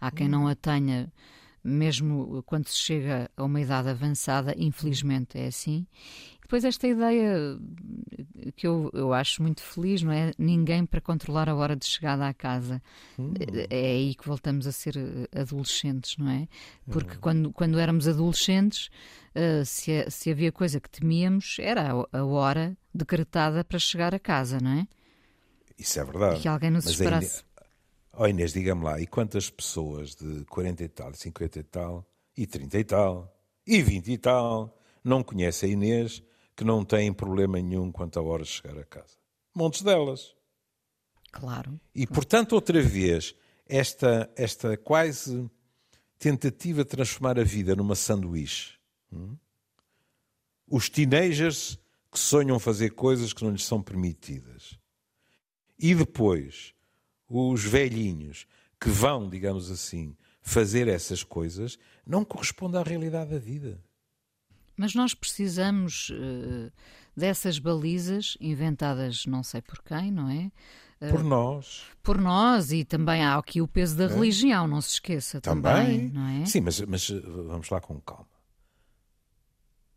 [0.00, 1.12] Há quem não a tenha
[1.64, 5.86] mesmo quando se chega a uma idade avançada, infelizmente é assim.
[6.40, 7.58] Depois esta ideia
[8.56, 10.32] que eu, eu acho muito feliz, não é?
[10.36, 12.82] Ninguém para controlar a hora de chegada à casa.
[13.18, 13.32] Hum.
[13.70, 14.94] É aí que voltamos a ser
[15.34, 16.46] adolescentes, não é?
[16.90, 17.20] Porque hum.
[17.22, 18.90] quando, quando éramos adolescentes,
[19.36, 24.18] uh, se, se havia coisa que temíamos, era a, a hora decretada para chegar a
[24.18, 24.88] casa, não é?
[25.78, 26.38] Isso é verdade.
[26.38, 27.44] E que alguém nos Mas esperasse.
[28.12, 32.46] Oh Inês, diga-me lá, e quantas pessoas de 40 e tal, 50 e tal, e
[32.46, 36.22] 30 e tal, e 20 e tal, não conhecem a Inês
[36.54, 39.16] que não têm problema nenhum quanto à hora de chegar a casa?
[39.54, 40.34] Montes delas.
[41.30, 41.80] Claro.
[41.94, 43.34] E portanto, outra vez,
[43.66, 45.50] esta, esta quase
[46.18, 48.74] tentativa de transformar a vida numa sanduíche.
[49.12, 49.36] Hum?
[50.66, 51.78] Os teenagers
[52.10, 54.78] que sonham fazer coisas que não lhes são permitidas.
[55.78, 56.74] E depois,
[57.28, 58.46] os velhinhos
[58.80, 63.82] que vão, digamos assim, fazer essas coisas, não corresponde à realidade da vida.
[64.76, 66.72] Mas nós precisamos uh,
[67.16, 70.50] dessas balizas inventadas não sei por quem, não é?
[71.00, 71.82] Uh, por nós.
[72.02, 74.06] Por nós e também há aqui o peso da é.
[74.08, 76.46] religião, não se esqueça também, também, não é?
[76.46, 78.31] Sim, mas, mas vamos lá com calma.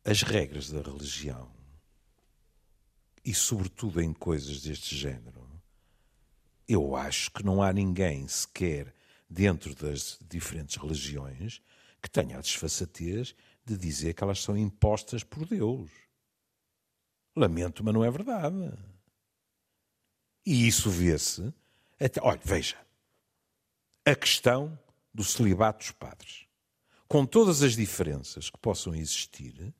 [0.05, 1.51] As regras da religião
[3.23, 5.43] e sobretudo em coisas deste género
[6.67, 8.93] eu acho que não há ninguém sequer
[9.29, 11.61] dentro das diferentes religiões
[12.01, 15.89] que tenha a desfaçatez de dizer que elas são impostas por Deus.
[17.35, 18.71] Lamento, mas não é verdade.
[20.45, 21.51] E isso vê-se.
[21.99, 22.77] Até, olha, veja.
[24.05, 24.77] A questão
[25.13, 26.45] do celibato dos padres.
[27.07, 29.73] Com todas as diferenças que possam existir,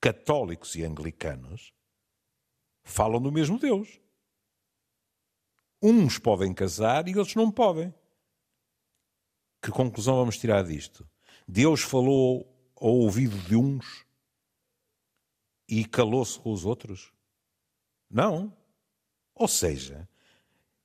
[0.00, 1.72] católicos e anglicanos
[2.82, 4.00] falam do mesmo Deus.
[5.82, 7.94] Uns podem casar e outros não podem.
[9.62, 11.08] que conclusão vamos tirar disto?
[11.46, 14.06] Deus falou ao ouvido de uns
[15.68, 17.12] e calou-se com os outros?
[18.10, 18.56] Não.
[19.34, 20.08] Ou seja,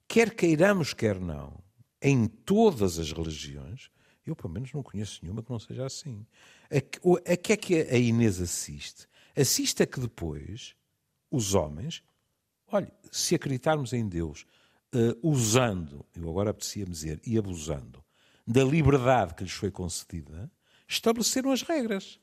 [0.08, 1.64] quer queiramos, quer não,
[2.02, 3.90] em todas as religiões,
[4.30, 6.26] eu pelo menos não conheço nenhuma que não seja assim.
[6.72, 9.08] A, a que é que a Inês assiste?
[9.36, 10.76] Assiste a que depois
[11.30, 12.04] os homens,
[12.68, 14.46] olha, se acreditarmos em Deus,
[14.94, 18.04] uh, usando, eu agora apetecia-me dizer, e abusando
[18.46, 20.52] da liberdade que lhes foi concedida,
[20.88, 22.20] estabeleceram as regras.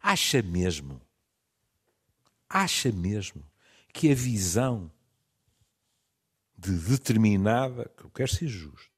[0.00, 1.00] Acha mesmo,
[2.48, 3.44] acha mesmo
[3.92, 4.90] que a visão
[6.56, 8.97] de determinada, que eu quero ser justo?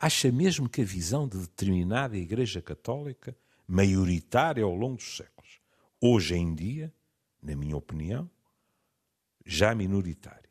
[0.00, 3.36] Acha mesmo que a visão de determinada Igreja Católica,
[3.68, 5.60] maioritária ao longo dos séculos,
[6.00, 6.92] hoje em dia,
[7.42, 8.28] na minha opinião,
[9.44, 10.48] já minoritária,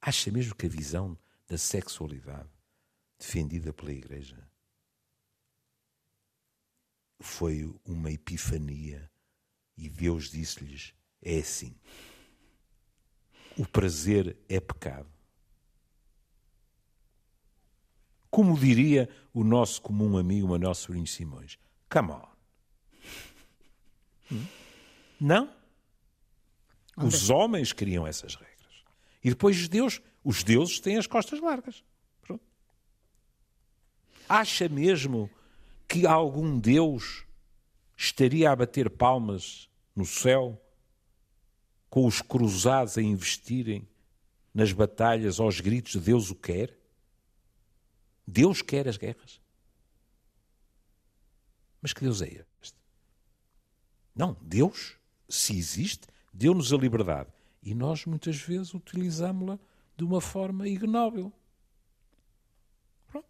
[0.00, 2.48] acha mesmo que a visão da sexualidade
[3.18, 4.48] defendida pela Igreja
[7.20, 9.10] foi uma epifania
[9.76, 11.74] e Deus disse-lhes: é assim.
[13.56, 15.10] O prazer é pecado.
[18.32, 21.58] Como diria o nosso comum amigo Manuel Sobrinho Simões:
[21.90, 22.28] Come on.
[24.32, 24.46] Hum?
[25.20, 25.54] Não?
[26.96, 28.84] Os homens criam essas regras.
[29.22, 31.84] E depois Deus, os deuses têm as costas largas.
[32.22, 32.42] Pronto.
[34.26, 35.30] Acha mesmo
[35.86, 37.26] que algum Deus
[37.94, 40.58] estaria a bater palmas no céu
[41.90, 43.86] com os cruzados a investirem
[44.54, 46.81] nas batalhas aos gritos de Deus o quer?
[48.26, 49.40] Deus quer as guerras.
[51.80, 52.76] Mas que Deus é este?
[54.14, 54.96] Não, Deus,
[55.28, 57.30] se existe, deu-nos a liberdade.
[57.62, 59.58] E nós muitas vezes utilizámos-la
[59.96, 61.32] de uma forma ignóbil.
[63.08, 63.26] Pronto.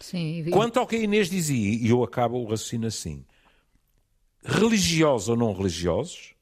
[0.00, 3.24] Sim, Quanto ao que a Inês dizia, e eu acabo o raciocínio assim,
[4.42, 6.34] religiosos ou não religiosos,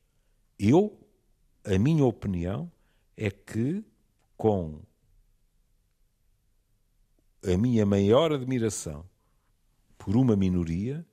[0.59, 0.99] eu,
[1.65, 2.71] a minha opinião
[3.17, 3.85] é que
[4.37, 4.81] com
[7.45, 9.09] a minha maior admiração
[9.99, 11.07] por uma minoria,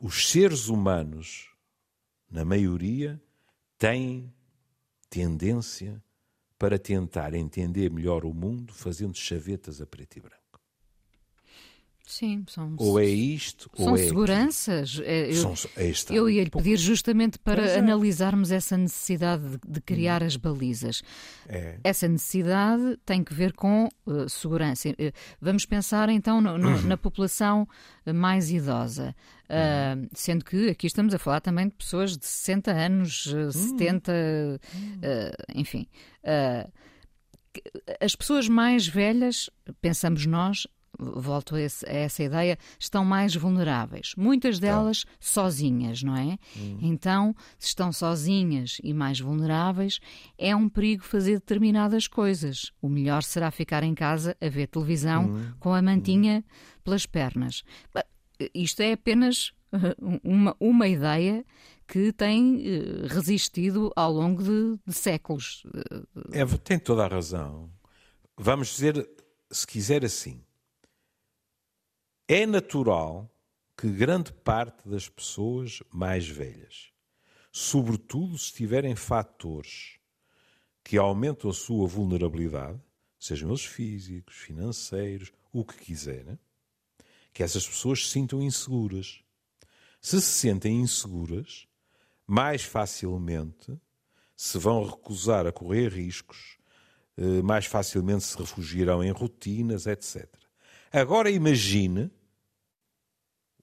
[0.00, 1.50] os seres humanos,
[2.30, 3.20] na maioria,
[3.76, 4.32] têm
[5.08, 6.02] tendência
[6.58, 10.47] para tentar entender melhor o mundo fazendo chavetas a preto e branco.
[12.08, 14.98] Sim, são, ou é isto, são ou é seguranças.
[15.04, 17.78] É, eu, são, é eu ia lhe pedir justamente para é.
[17.78, 21.02] analisarmos essa necessidade de, de criar as balizas.
[21.46, 21.78] É.
[21.84, 24.88] Essa necessidade tem que ver com uh, segurança.
[24.88, 27.68] Uh, vamos pensar então no, no, na população
[28.06, 29.14] mais idosa.
[29.44, 34.12] Uh, sendo que aqui estamos a falar também de pessoas de 60 anos, uh, 70,
[34.12, 34.58] uh,
[35.54, 35.86] enfim.
[38.00, 39.50] as pessoas mais velhas,
[39.82, 40.66] pensamos nós,
[40.98, 44.14] volto a, esse, a, essa ideia, estão mais vulneráveis.
[44.16, 45.10] Muitas delas tá.
[45.20, 46.38] sozinhas, não é?
[46.56, 46.78] Hum.
[46.82, 50.00] Então, se estão sozinhas e mais vulneráveis,
[50.36, 52.72] é um perigo fazer determinadas coisas.
[52.82, 55.52] O melhor será ficar em casa a ver televisão hum.
[55.60, 56.80] com a mantinha hum.
[56.82, 57.62] pelas pernas.
[58.54, 59.52] Isto é apenas
[60.22, 61.44] uma, uma ideia
[61.86, 65.62] que tem eh, resistido ao longo de, de séculos.
[66.32, 67.70] É, tem toda a razão.
[68.36, 69.08] Vamos dizer,
[69.50, 70.44] se quiser assim,
[72.30, 73.26] é natural
[73.74, 76.92] que grande parte das pessoas mais velhas,
[77.50, 79.98] sobretudo se tiverem fatores
[80.84, 82.78] que aumentam a sua vulnerabilidade,
[83.18, 86.38] sejam eles físicos, financeiros, o que quiserem,
[87.32, 89.22] que essas pessoas se sintam inseguras.
[89.98, 91.66] Se se sentem inseguras,
[92.26, 93.74] mais facilmente
[94.36, 96.58] se vão recusar a correr riscos,
[97.16, 100.28] eh, mais facilmente se refugiarão em rotinas, etc.
[100.92, 102.10] Agora imagine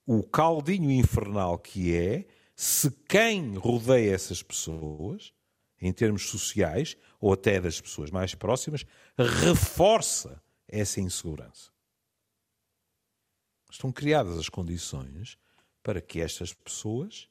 [0.05, 5.33] o caldinho infernal que é se quem rodeia essas pessoas,
[5.81, 8.85] em termos sociais, ou até das pessoas mais próximas,
[9.17, 11.71] reforça essa insegurança.
[13.69, 15.37] Estão criadas as condições
[15.83, 17.29] para que estas pessoas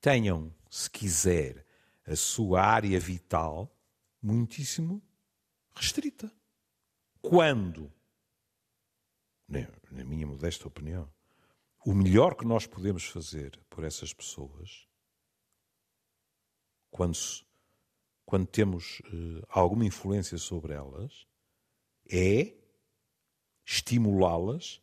[0.00, 1.66] tenham, se quiser,
[2.06, 3.74] a sua área vital
[4.22, 5.02] muitíssimo
[5.74, 6.32] restrita.
[7.20, 7.92] Quando,
[9.48, 11.10] na minha modesta opinião,
[11.84, 14.86] o melhor que nós podemos fazer por essas pessoas,
[16.90, 17.18] quando,
[18.24, 21.26] quando temos uh, alguma influência sobre elas,
[22.10, 22.54] é
[23.66, 24.80] estimulá-las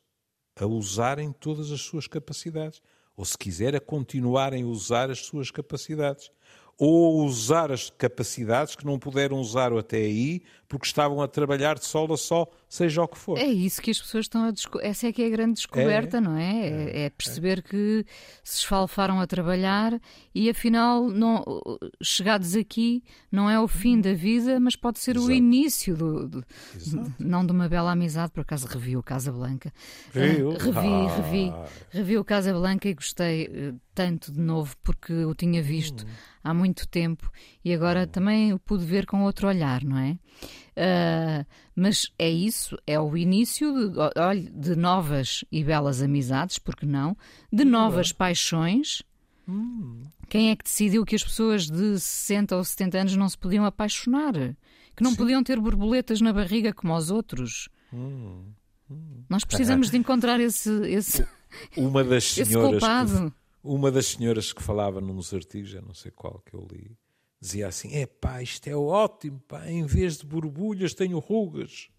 [0.56, 2.82] a usarem todas as suas capacidades.
[3.16, 6.32] Ou, se quiser, a continuarem a usar as suas capacidades.
[6.78, 11.84] Ou usar as capacidades que não puderam usar até aí porque estavam a trabalhar de
[11.84, 13.38] sol a sol, seja o que for.
[13.38, 14.88] É isso que as pessoas estão a descobrir.
[14.88, 16.68] Essa é que é a grande descoberta, é, não é?
[16.68, 17.62] É, é perceber é.
[17.62, 18.06] que
[18.42, 20.00] se esfalfaram a trabalhar
[20.34, 21.44] e afinal, não,
[22.02, 25.30] chegados aqui, não é o fim da vida, mas pode ser Exato.
[25.30, 26.46] o início do, do
[27.20, 28.32] não de uma bela amizade.
[28.32, 29.74] Por acaso revi o Casa Blanca.
[30.14, 30.52] Viu?
[30.52, 31.16] Uh, revi, ah.
[31.18, 31.54] revi,
[31.90, 36.06] revi o Casa Blanca e gostei uh, tanto de novo porque o tinha visto.
[36.06, 37.30] Hum há muito tempo
[37.63, 40.17] e agora também o pude ver com outro olhar, não é?
[40.71, 41.45] Uh,
[41.76, 47.15] mas é isso, é o início de, de novas e belas amizades, porque não?
[47.52, 49.04] De novas paixões.
[49.47, 50.04] Hum.
[50.30, 53.65] Quem é que decidiu que as pessoas de 60 ou 70 anos não se podiam
[53.65, 54.34] apaixonar?
[54.95, 55.17] Que não Sim.
[55.17, 57.69] podiam ter borboletas na barriga como os outros?
[57.93, 58.45] Hum.
[58.89, 59.24] Hum.
[59.30, 61.28] Nós precisamos de encontrar esse, esse,
[61.78, 63.34] uma das senhoras esse culpado.
[63.63, 66.97] Uma das senhoras que falava num dos artigos, já não sei qual que eu li,
[67.41, 71.89] dizia assim: é pá, isto é ótimo, pá, em vez de borbulhas tenho rugas.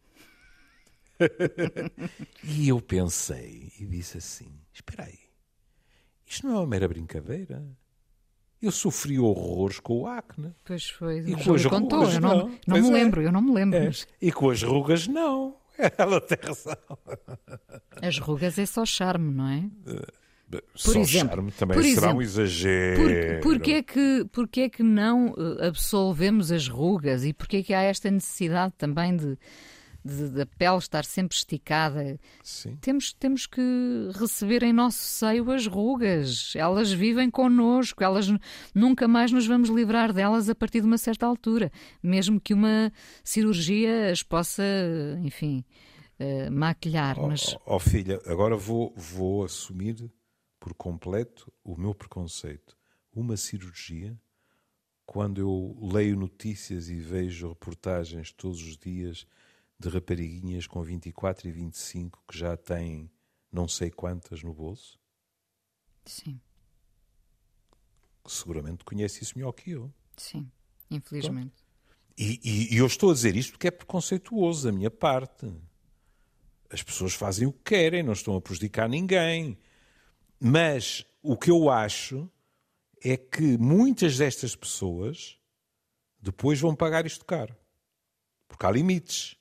[2.44, 5.18] e eu pensei e disse assim: espera aí,
[6.24, 7.62] isto não é uma mera brincadeira.
[8.61, 10.55] Eu sofri horrores com o acne.
[10.64, 12.92] Pois foi, e com as contou, rugas, eu não, não, não me é.
[12.92, 13.78] lembro, eu não me lembro.
[13.78, 13.90] É.
[14.20, 15.57] E com as rugas, não.
[15.98, 16.76] Ela tem razão.
[18.00, 19.68] As rugas é só charme, não é?
[20.61, 23.41] Por Só exemplo, charme também por será exemplo, um exagero.
[23.41, 27.73] Por, porquê, é que, é que não eh, absolvemos as rugas e porquê é que
[27.73, 29.38] há esta necessidade também de,
[30.05, 32.19] de, de a pele estar sempre esticada?
[32.43, 32.77] Sim.
[32.83, 33.62] Temos, temos que
[34.15, 36.53] receber em nosso seio as rugas.
[36.55, 38.27] Elas vivem connosco, elas
[38.75, 42.93] nunca mais nos vamos livrar delas a partir de uma certa altura, mesmo que uma
[43.25, 44.62] cirurgia as possa,
[45.23, 45.65] enfim.
[46.21, 47.57] Uh, maquilhar, oh, mas...
[47.67, 49.97] Oh, oh, filha, agora vou, vou assumir
[50.62, 52.79] por completo o meu preconceito.
[53.12, 54.16] Uma cirurgia,
[55.05, 59.27] quando eu leio notícias e vejo reportagens todos os dias
[59.77, 63.11] de rapariguinhas com 24 e 25 que já têm
[63.51, 65.01] não sei quantas no bolso.
[66.07, 66.40] Sim.
[68.25, 69.92] Seguramente conhece isso melhor que eu.
[70.16, 70.48] Sim,
[70.88, 71.57] infelizmente.
[72.16, 75.53] E, e, e, eu estou a dizer isto porque é preconceituoso da minha parte.
[76.70, 79.59] As pessoas fazem o que querem, não estão a prejudicar ninguém.
[80.44, 82.28] Mas o que eu acho
[83.00, 85.38] é que muitas destas pessoas
[86.20, 87.57] depois vão pagar isto caro.
[88.48, 89.37] Porque há limites.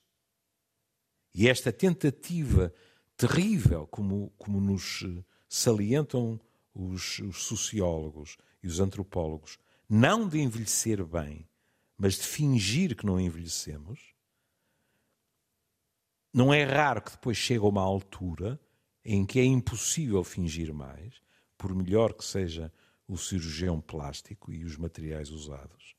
[1.33, 2.71] E esta tentativa
[3.17, 5.03] terrível, como, como nos
[5.49, 6.39] salientam
[6.71, 9.57] os, os sociólogos e os antropólogos,
[9.89, 11.49] não de envelhecer bem,
[11.97, 14.13] mas de fingir que não envelhecemos,
[16.31, 18.61] não é raro que depois chegue a uma altura
[19.03, 21.21] em que é impossível fingir mais,
[21.57, 22.71] por melhor que seja
[23.07, 25.95] o cirurgião plástico e os materiais usados.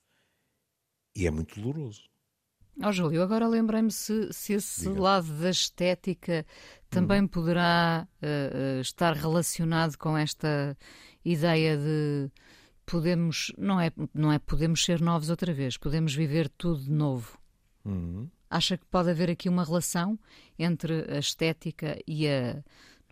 [1.14, 2.10] E é muito doloroso.
[2.82, 5.00] Ó oh, Júlio, agora lembrei-me se, se esse Diga.
[5.00, 6.46] lado da estética
[6.88, 7.28] também hum.
[7.28, 10.76] poderá uh, estar relacionado com esta
[11.22, 12.30] ideia de
[12.86, 17.38] podemos, não é, não é podemos ser novos outra vez, podemos viver tudo de novo.
[17.84, 18.28] Hum.
[18.48, 20.18] Acha que pode haver aqui uma relação
[20.58, 22.62] entre a estética e a,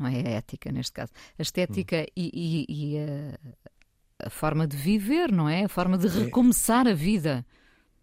[0.01, 2.13] não é a ética neste caso, a estética hum.
[2.17, 5.65] e, e, e a, a, forma de viver, não é?
[5.65, 6.25] A forma de é.
[6.25, 7.45] recomeçar a vida.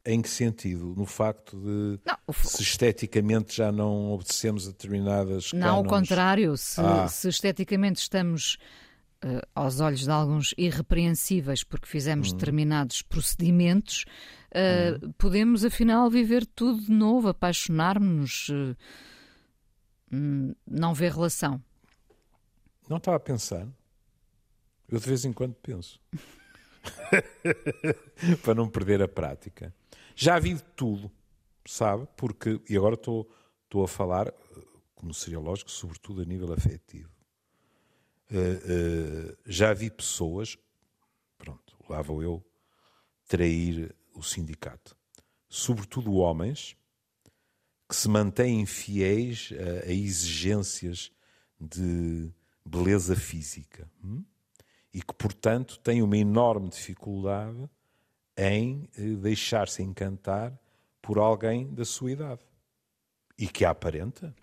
[0.06, 0.94] Em que sentido?
[0.96, 6.80] No facto de não, se esteticamente já não obedecemos a determinadas Não, ao contrário, se,
[6.80, 7.08] ah.
[7.08, 8.58] se esteticamente estamos
[9.26, 12.34] Uh, aos olhos de alguns irrepreensíveis porque fizemos hum.
[12.34, 14.06] determinados procedimentos,
[14.54, 15.12] uh, hum.
[15.18, 18.78] podemos afinal viver tudo de novo, apaixonar-nos, uh,
[20.68, 21.60] não ver relação.
[22.90, 23.68] Não estava a pensar.
[24.88, 26.00] Eu de vez em quando penso.
[28.44, 29.74] Para não perder a prática.
[30.16, 31.12] Já vi de tudo,
[31.66, 32.08] sabe?
[32.16, 33.30] Porque, e agora estou,
[33.66, 34.34] estou a falar,
[34.96, 37.10] como seria lógico, sobretudo a nível afetivo.
[38.32, 40.58] Uh, uh, já vi pessoas,
[41.38, 42.44] pronto, lá vou eu
[43.28, 44.96] trair o sindicato.
[45.50, 46.76] Sobretudo homens
[47.88, 51.12] que se mantêm fiéis a, a exigências
[51.60, 52.32] de
[52.68, 53.90] beleza física.
[54.04, 54.24] Hum?
[54.94, 57.70] E que, portanto, tem uma enorme dificuldade
[58.38, 60.58] em eh, deixar-se encantar
[61.02, 62.42] por alguém da sua idade.
[63.38, 64.36] E que a aparenta.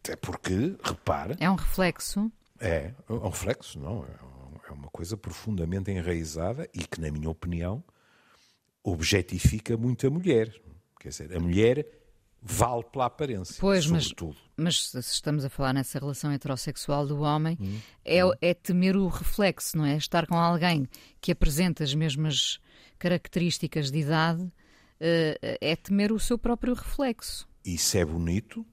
[0.00, 1.36] Até porque, repare.
[1.40, 2.30] É um reflexo.
[2.60, 4.04] É, é um reflexo, não.
[4.04, 7.82] É, é uma coisa profundamente enraizada e que, na minha opinião,
[8.82, 10.54] objetifica muito a mulher.
[11.00, 11.86] Quer dizer, a mulher
[12.44, 14.36] vale pela aparência, pois, sobretudo.
[14.56, 18.32] Mas, mas se estamos a falar nessa relação heterossexual do homem, hum, é, hum.
[18.40, 19.96] é temer o reflexo, não é?
[19.96, 20.86] Estar com alguém
[21.20, 22.60] que apresenta as mesmas
[22.98, 24.50] características de idade,
[25.60, 27.46] é temer o seu próprio reflexo.
[27.64, 28.64] Isso é bonito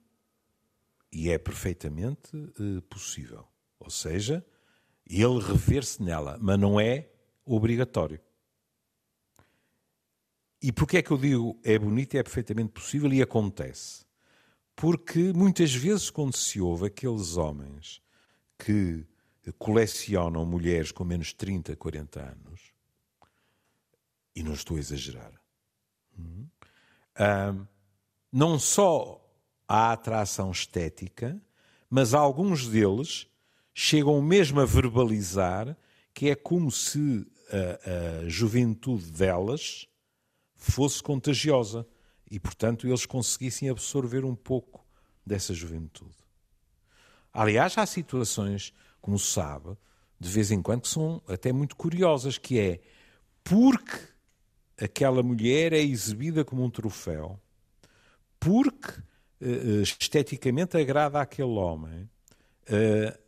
[1.11, 3.45] e é perfeitamente uh, possível.
[3.79, 4.45] Ou seja,
[5.05, 7.09] ele rever-se nela, mas não é
[7.45, 8.19] obrigatório.
[10.61, 14.05] E porquê é que eu digo é bonito e é perfeitamente possível e acontece?
[14.75, 18.01] Porque muitas vezes quando se ouve aqueles homens
[18.57, 19.05] que
[19.57, 22.61] colecionam mulheres com menos de 30, 40 anos,
[24.35, 25.33] e não estou a exagerar,
[26.17, 26.47] hum,
[28.31, 29.19] não só
[29.67, 31.41] há atração estética,
[31.89, 33.27] mas alguns deles
[33.73, 35.75] chegam mesmo a verbalizar
[36.13, 39.87] que é como se a, a juventude delas
[40.69, 41.85] fosse contagiosa
[42.29, 44.85] e, portanto, eles conseguissem absorver um pouco
[45.25, 46.15] dessa juventude.
[47.33, 49.75] Aliás, há situações, como sabe,
[50.19, 52.79] de vez em quando que são até muito curiosas, que é
[53.43, 53.97] porque
[54.79, 57.39] aquela mulher é exibida como um troféu,
[58.39, 58.99] porque
[59.41, 62.09] uh, esteticamente agrada àquele homem,
[62.67, 63.19] uh,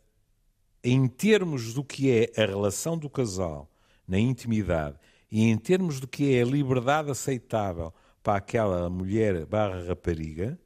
[0.82, 3.70] em termos do que é a relação do casal
[4.06, 4.98] na intimidade
[5.30, 10.58] e em termos do que é a liberdade aceitável para aquela mulher barra rapariga,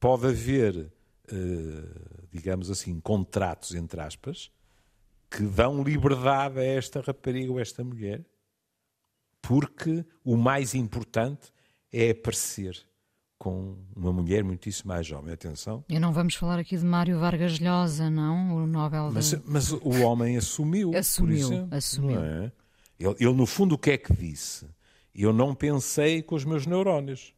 [0.00, 4.50] pode haver, uh, digamos assim, contratos, entre aspas,
[5.30, 8.24] que dão liberdade a esta rapariga ou a esta mulher,
[9.40, 11.52] porque o mais importante
[11.92, 12.84] é aparecer
[13.38, 15.32] com uma mulher muitíssimo mais jovem.
[15.32, 15.84] Atenção.
[15.88, 18.54] E não vamos falar aqui de Mário Vargas Llosa, não?
[18.56, 19.42] O Nobel mas, de...
[19.44, 20.96] mas o homem assumiu.
[20.96, 22.20] assumiu, exemplo, assumiu.
[22.22, 22.52] É?
[23.02, 24.66] Ele, ele, no fundo, o que é que disse?
[25.14, 27.34] Eu não pensei com os meus neurónios.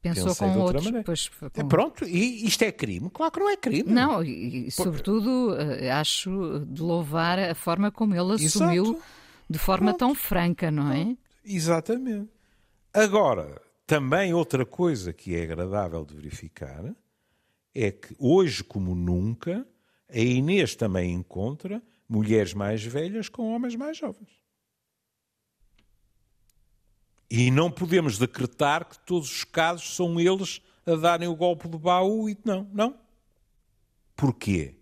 [0.00, 0.90] Pensou Pensei com outros.
[1.04, 1.46] Pois, com...
[1.54, 3.10] É, pronto, e isto é crime?
[3.10, 3.90] Claro que não é crime.
[3.90, 9.02] Não, e, e sobretudo eh, acho de louvar a forma como ele assumiu Exato.
[9.48, 9.98] de forma pronto.
[9.98, 11.16] tão franca, não é?
[11.44, 12.28] Exatamente.
[12.92, 16.94] Agora, também outra coisa que é agradável de verificar
[17.74, 19.66] é que hoje, como nunca,
[20.10, 24.28] a Inês também encontra mulheres mais velhas com homens mais jovens.
[27.36, 31.80] E não podemos decretar que todos os casos são eles a darem o golpe do
[31.80, 32.96] baú e não, não.
[34.14, 34.76] Porquê?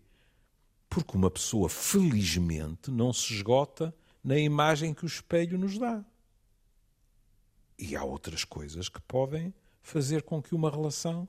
[0.87, 6.05] Porque uma pessoa, felizmente, não se esgota na imagem que o espelho nos dá.
[7.79, 11.27] E há outras coisas que podem fazer com que uma relação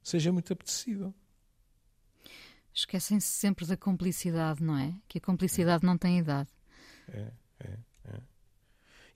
[0.00, 1.12] seja muito apetecível.
[2.72, 4.94] Esquecem-se sempre da cumplicidade, não é?
[5.08, 5.86] Que a cumplicidade é.
[5.88, 6.48] não tem idade.
[7.08, 7.89] É, é, é.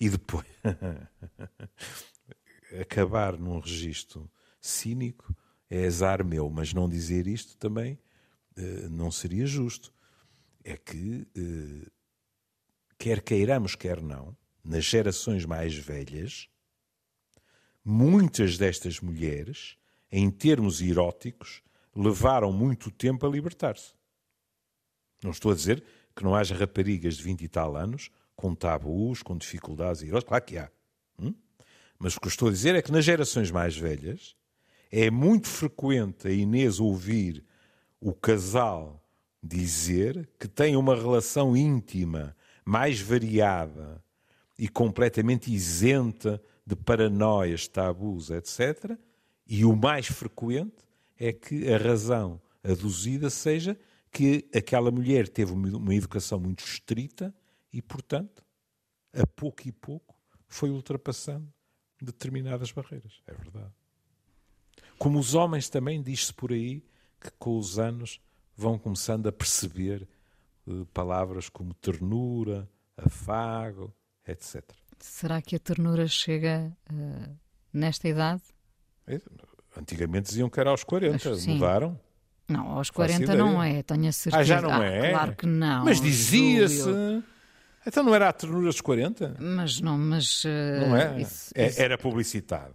[0.00, 0.46] E depois
[2.80, 4.30] acabar num registro
[4.60, 5.34] cínico
[5.70, 7.98] é azar meu, mas não dizer isto também
[8.56, 9.92] uh, não seria justo.
[10.62, 11.90] É que, uh,
[12.98, 16.48] quer queiramos, quer não, nas gerações mais velhas,
[17.84, 19.76] Muitas destas mulheres,
[20.10, 21.60] em termos eróticos,
[21.94, 23.92] levaram muito tempo a libertar-se.
[25.22, 25.84] Não estou a dizer
[26.16, 30.28] que não haja raparigas de 20 e tal anos com tabus, com dificuldades eróticas.
[30.28, 30.70] Claro que há.
[31.18, 31.34] Hum?
[31.98, 34.36] Mas o que estou a dizer é que nas gerações mais velhas
[34.90, 37.44] é muito frequente a Inês ouvir
[38.00, 39.02] o casal
[39.42, 44.02] dizer que tem uma relação íntima, mais variada
[44.58, 48.96] e completamente isenta de paranoias, tabus, etc.
[49.46, 50.84] E o mais frequente
[51.18, 53.78] é que a razão aduzida seja
[54.10, 57.34] que aquela mulher teve uma educação muito estrita
[57.74, 58.44] e, portanto,
[59.12, 60.14] a pouco e pouco
[60.46, 61.52] foi ultrapassando
[62.00, 63.20] determinadas barreiras.
[63.26, 63.72] É verdade.
[64.96, 66.84] Como os homens também, diz-se por aí
[67.20, 68.20] que com os anos
[68.56, 70.08] vão começando a perceber
[70.68, 73.92] uh, palavras como ternura, afago,
[74.24, 74.62] etc.
[75.00, 77.36] Será que a ternura chega uh,
[77.72, 78.42] nesta idade?
[79.04, 79.20] É,
[79.76, 81.54] antigamente diziam que era aos 40, Sim.
[81.54, 81.98] mudaram.
[82.48, 84.40] Não, aos 40 não é, tenho a certeza.
[84.40, 85.10] Ah, já não ah, é?
[85.10, 85.84] Claro que não.
[85.84, 87.24] Mas dizia-se.
[87.86, 89.36] Então não era a ternura dos 40?
[89.38, 90.44] Mas não, mas.
[90.44, 90.48] Uh,
[90.88, 91.20] não é?
[91.20, 91.82] Isso, é isso...
[91.82, 92.74] Era publicitado.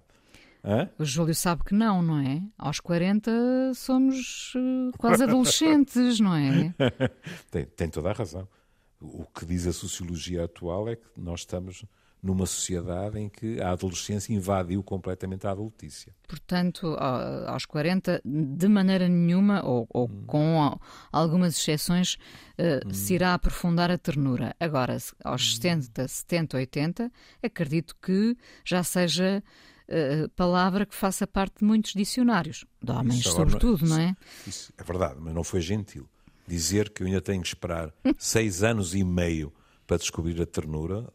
[0.64, 0.90] Hã?
[1.00, 2.42] O Júlio sabe que não, não é?
[2.58, 3.32] Aos 40
[3.76, 6.74] somos uh, quase adolescentes, não é?
[7.50, 8.48] tem, tem toda a razão.
[9.02, 11.86] O que diz a sociologia atual é que nós estamos
[12.22, 16.14] numa sociedade em que a adolescência invadiu completamente a adultícia.
[16.28, 16.96] Portanto,
[17.48, 20.24] aos 40, de maneira nenhuma, ou, ou hum.
[20.28, 20.80] com
[21.12, 22.16] algumas exceções,
[22.58, 22.94] uh, hum.
[22.94, 24.54] se irá aprofundar a ternura.
[24.60, 25.56] Agora, aos hum.
[25.56, 27.12] 70, 70, 80,
[27.42, 29.42] acredito que já seja
[29.88, 34.16] uh, palavra que faça parte de muitos dicionários, de homens, isso sobretudo, não, não é?
[34.46, 36.08] Isso é verdade, mas não foi gentil.
[36.46, 39.54] Dizer que eu ainda tenho que esperar seis anos e meio
[39.86, 41.08] para descobrir a ternura,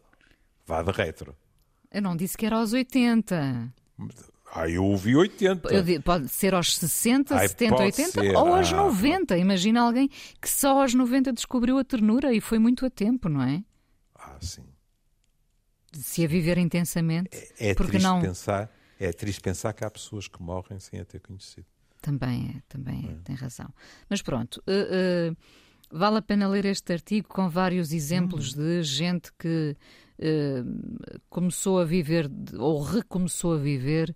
[0.67, 1.37] Vá de retro.
[1.91, 3.73] Eu não disse que era aos 80.
[4.53, 5.69] Ah, eu ouvi 80.
[5.73, 8.37] Eu pode ser aos 60, Ai, 70, pode 80 ser.
[8.37, 9.37] ou aos Ah, 90.
[9.37, 10.09] Imagina alguém
[10.41, 13.65] que só aos 90 descobriu a ternura e foi muito a tempo, não é?
[14.15, 14.65] Ah, sim.
[15.93, 17.31] Se a viver intensamente.
[17.59, 18.21] É porque triste não.
[18.21, 21.67] pensar, é triste pensar que há pessoas que morrem sem a ter conhecido.
[22.01, 23.73] Também é, também é, tem razão.
[24.09, 25.37] Mas pronto, uh, uh,
[25.91, 29.77] vale a pena ler este artigo com vários exemplos de gente que
[30.19, 34.15] uh, começou a viver ou recomeçou a viver,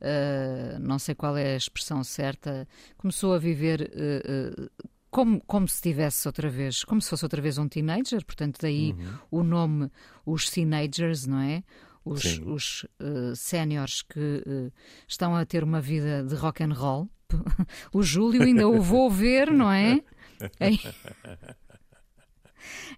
[0.00, 4.70] uh, não sei qual é a expressão certa, começou a viver uh,
[5.10, 8.94] como, como se tivesse outra vez, como se fosse outra vez um teenager, portanto, daí
[9.30, 9.90] o nome,
[10.24, 11.64] os teenagers, não é?
[12.04, 12.44] Os, Sim.
[12.44, 12.86] os
[13.34, 14.72] séniores que
[15.06, 17.08] estão a ter uma vida de rock and roll.
[17.92, 20.00] O Júlio ainda o vou ver, não é?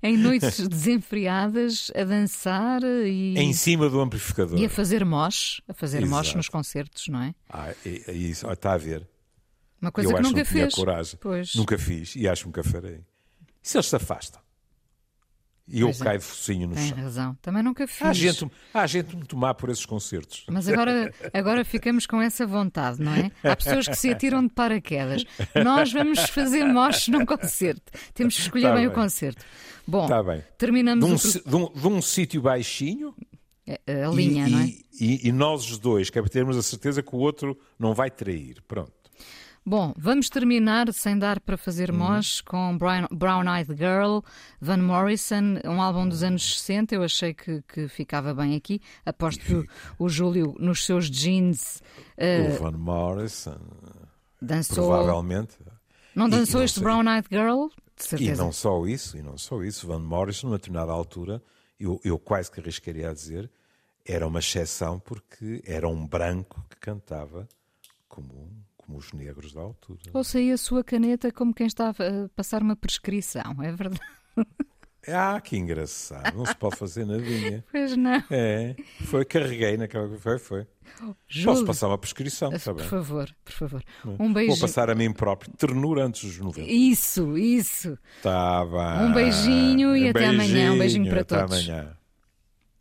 [0.03, 4.59] Em, noites desenfriadas a dançar e, Em cima do amplificador.
[4.59, 6.37] e a fazer mosh, a fazer mosh Exato.
[6.39, 7.35] nos concertos, não é?
[7.49, 9.07] Ah, é, é isso, Ah, está a ver.
[9.81, 10.75] Uma coisa eu que acho nunca que fez.
[10.75, 11.19] coragem.
[11.21, 11.55] Pois.
[11.55, 13.01] Nunca fiz e acho que nunca farei.
[13.63, 14.41] E se eles se afastam?
[15.69, 16.05] E eu Pois é.
[16.05, 16.99] caio de focinho no Tem chão.
[16.99, 17.39] razão.
[17.41, 18.03] Também nunca fiz.
[18.07, 20.45] Há gente, há gente me tomar por esses concertos.
[20.51, 23.31] Mas agora, agora ficamos com essa vontade, não é?
[23.45, 25.25] Há pessoas que se atiram de paraquedas.
[25.65, 27.93] Nós vamos fazer moches num concerto.
[28.13, 28.95] Temos que escolher Tá bem, o bem.
[28.99, 29.45] concerto.
[29.87, 30.43] Bom, Está bem.
[30.59, 33.15] terminamos De um, o de um- de um sítio baixinho
[33.69, 33.73] a,
[34.09, 34.65] a e- linha, e, não é?
[35.01, 37.95] e- e nós os dois, que é para termos a certeza que o outro não
[37.95, 38.61] vai trair.
[38.67, 38.93] Pronto.
[39.65, 41.99] Bom, vamos terminar sem dar para fazer Uhum.
[41.99, 44.19] mosh com Brown, Brown Eyed Girl,
[44.61, 46.95] Van Morrison, um álbum dos anos 60.
[46.97, 48.81] Eu achei que, que ficava bem aqui.
[49.07, 49.65] Aposto que
[49.99, 51.81] o, Júlio, nos seus jeans,
[52.17, 53.61] eh, o Van Morrison,
[54.41, 54.89] dançou.
[54.89, 55.57] provavelmente.
[56.15, 56.81] Não E- dançou e não este.
[56.81, 57.67] Brown Eyed Girl?
[57.97, 58.43] De E certeza.
[58.43, 61.41] não só isso, e não só isso, Van Morrison, numa determinada altura,
[61.79, 63.49] eu, eu quase que arriscaria a dizer,
[64.05, 67.49] era uma exceção porque era um branco que cantava
[68.09, 68.51] como,
[68.93, 69.99] como os negros da altura.
[70.13, 71.95] Ou saía a sua caneta como quem está a
[72.37, 74.01] passar uma prescrição, é verdade?
[75.09, 77.65] Ah, que engraçado, não se pode fazer nadinha.
[77.73, 78.23] Pois não.
[78.31, 80.09] É, foi, carreguei naquela.
[80.17, 80.65] Foi, foi.
[80.97, 82.89] Posso Júlio, passar uma prescrição, está por bem?
[82.89, 83.85] favor, por favor.
[84.05, 84.61] Um Vou beijinho.
[84.61, 86.71] passar a mim próprio, ternura antes dos 90.
[86.71, 87.99] Isso, isso.
[88.23, 89.09] Tá bem.
[89.09, 90.73] Um beijinho e até amanhã.
[90.73, 91.69] Um beijinho para até todos.
[91.69, 91.97] amanhã.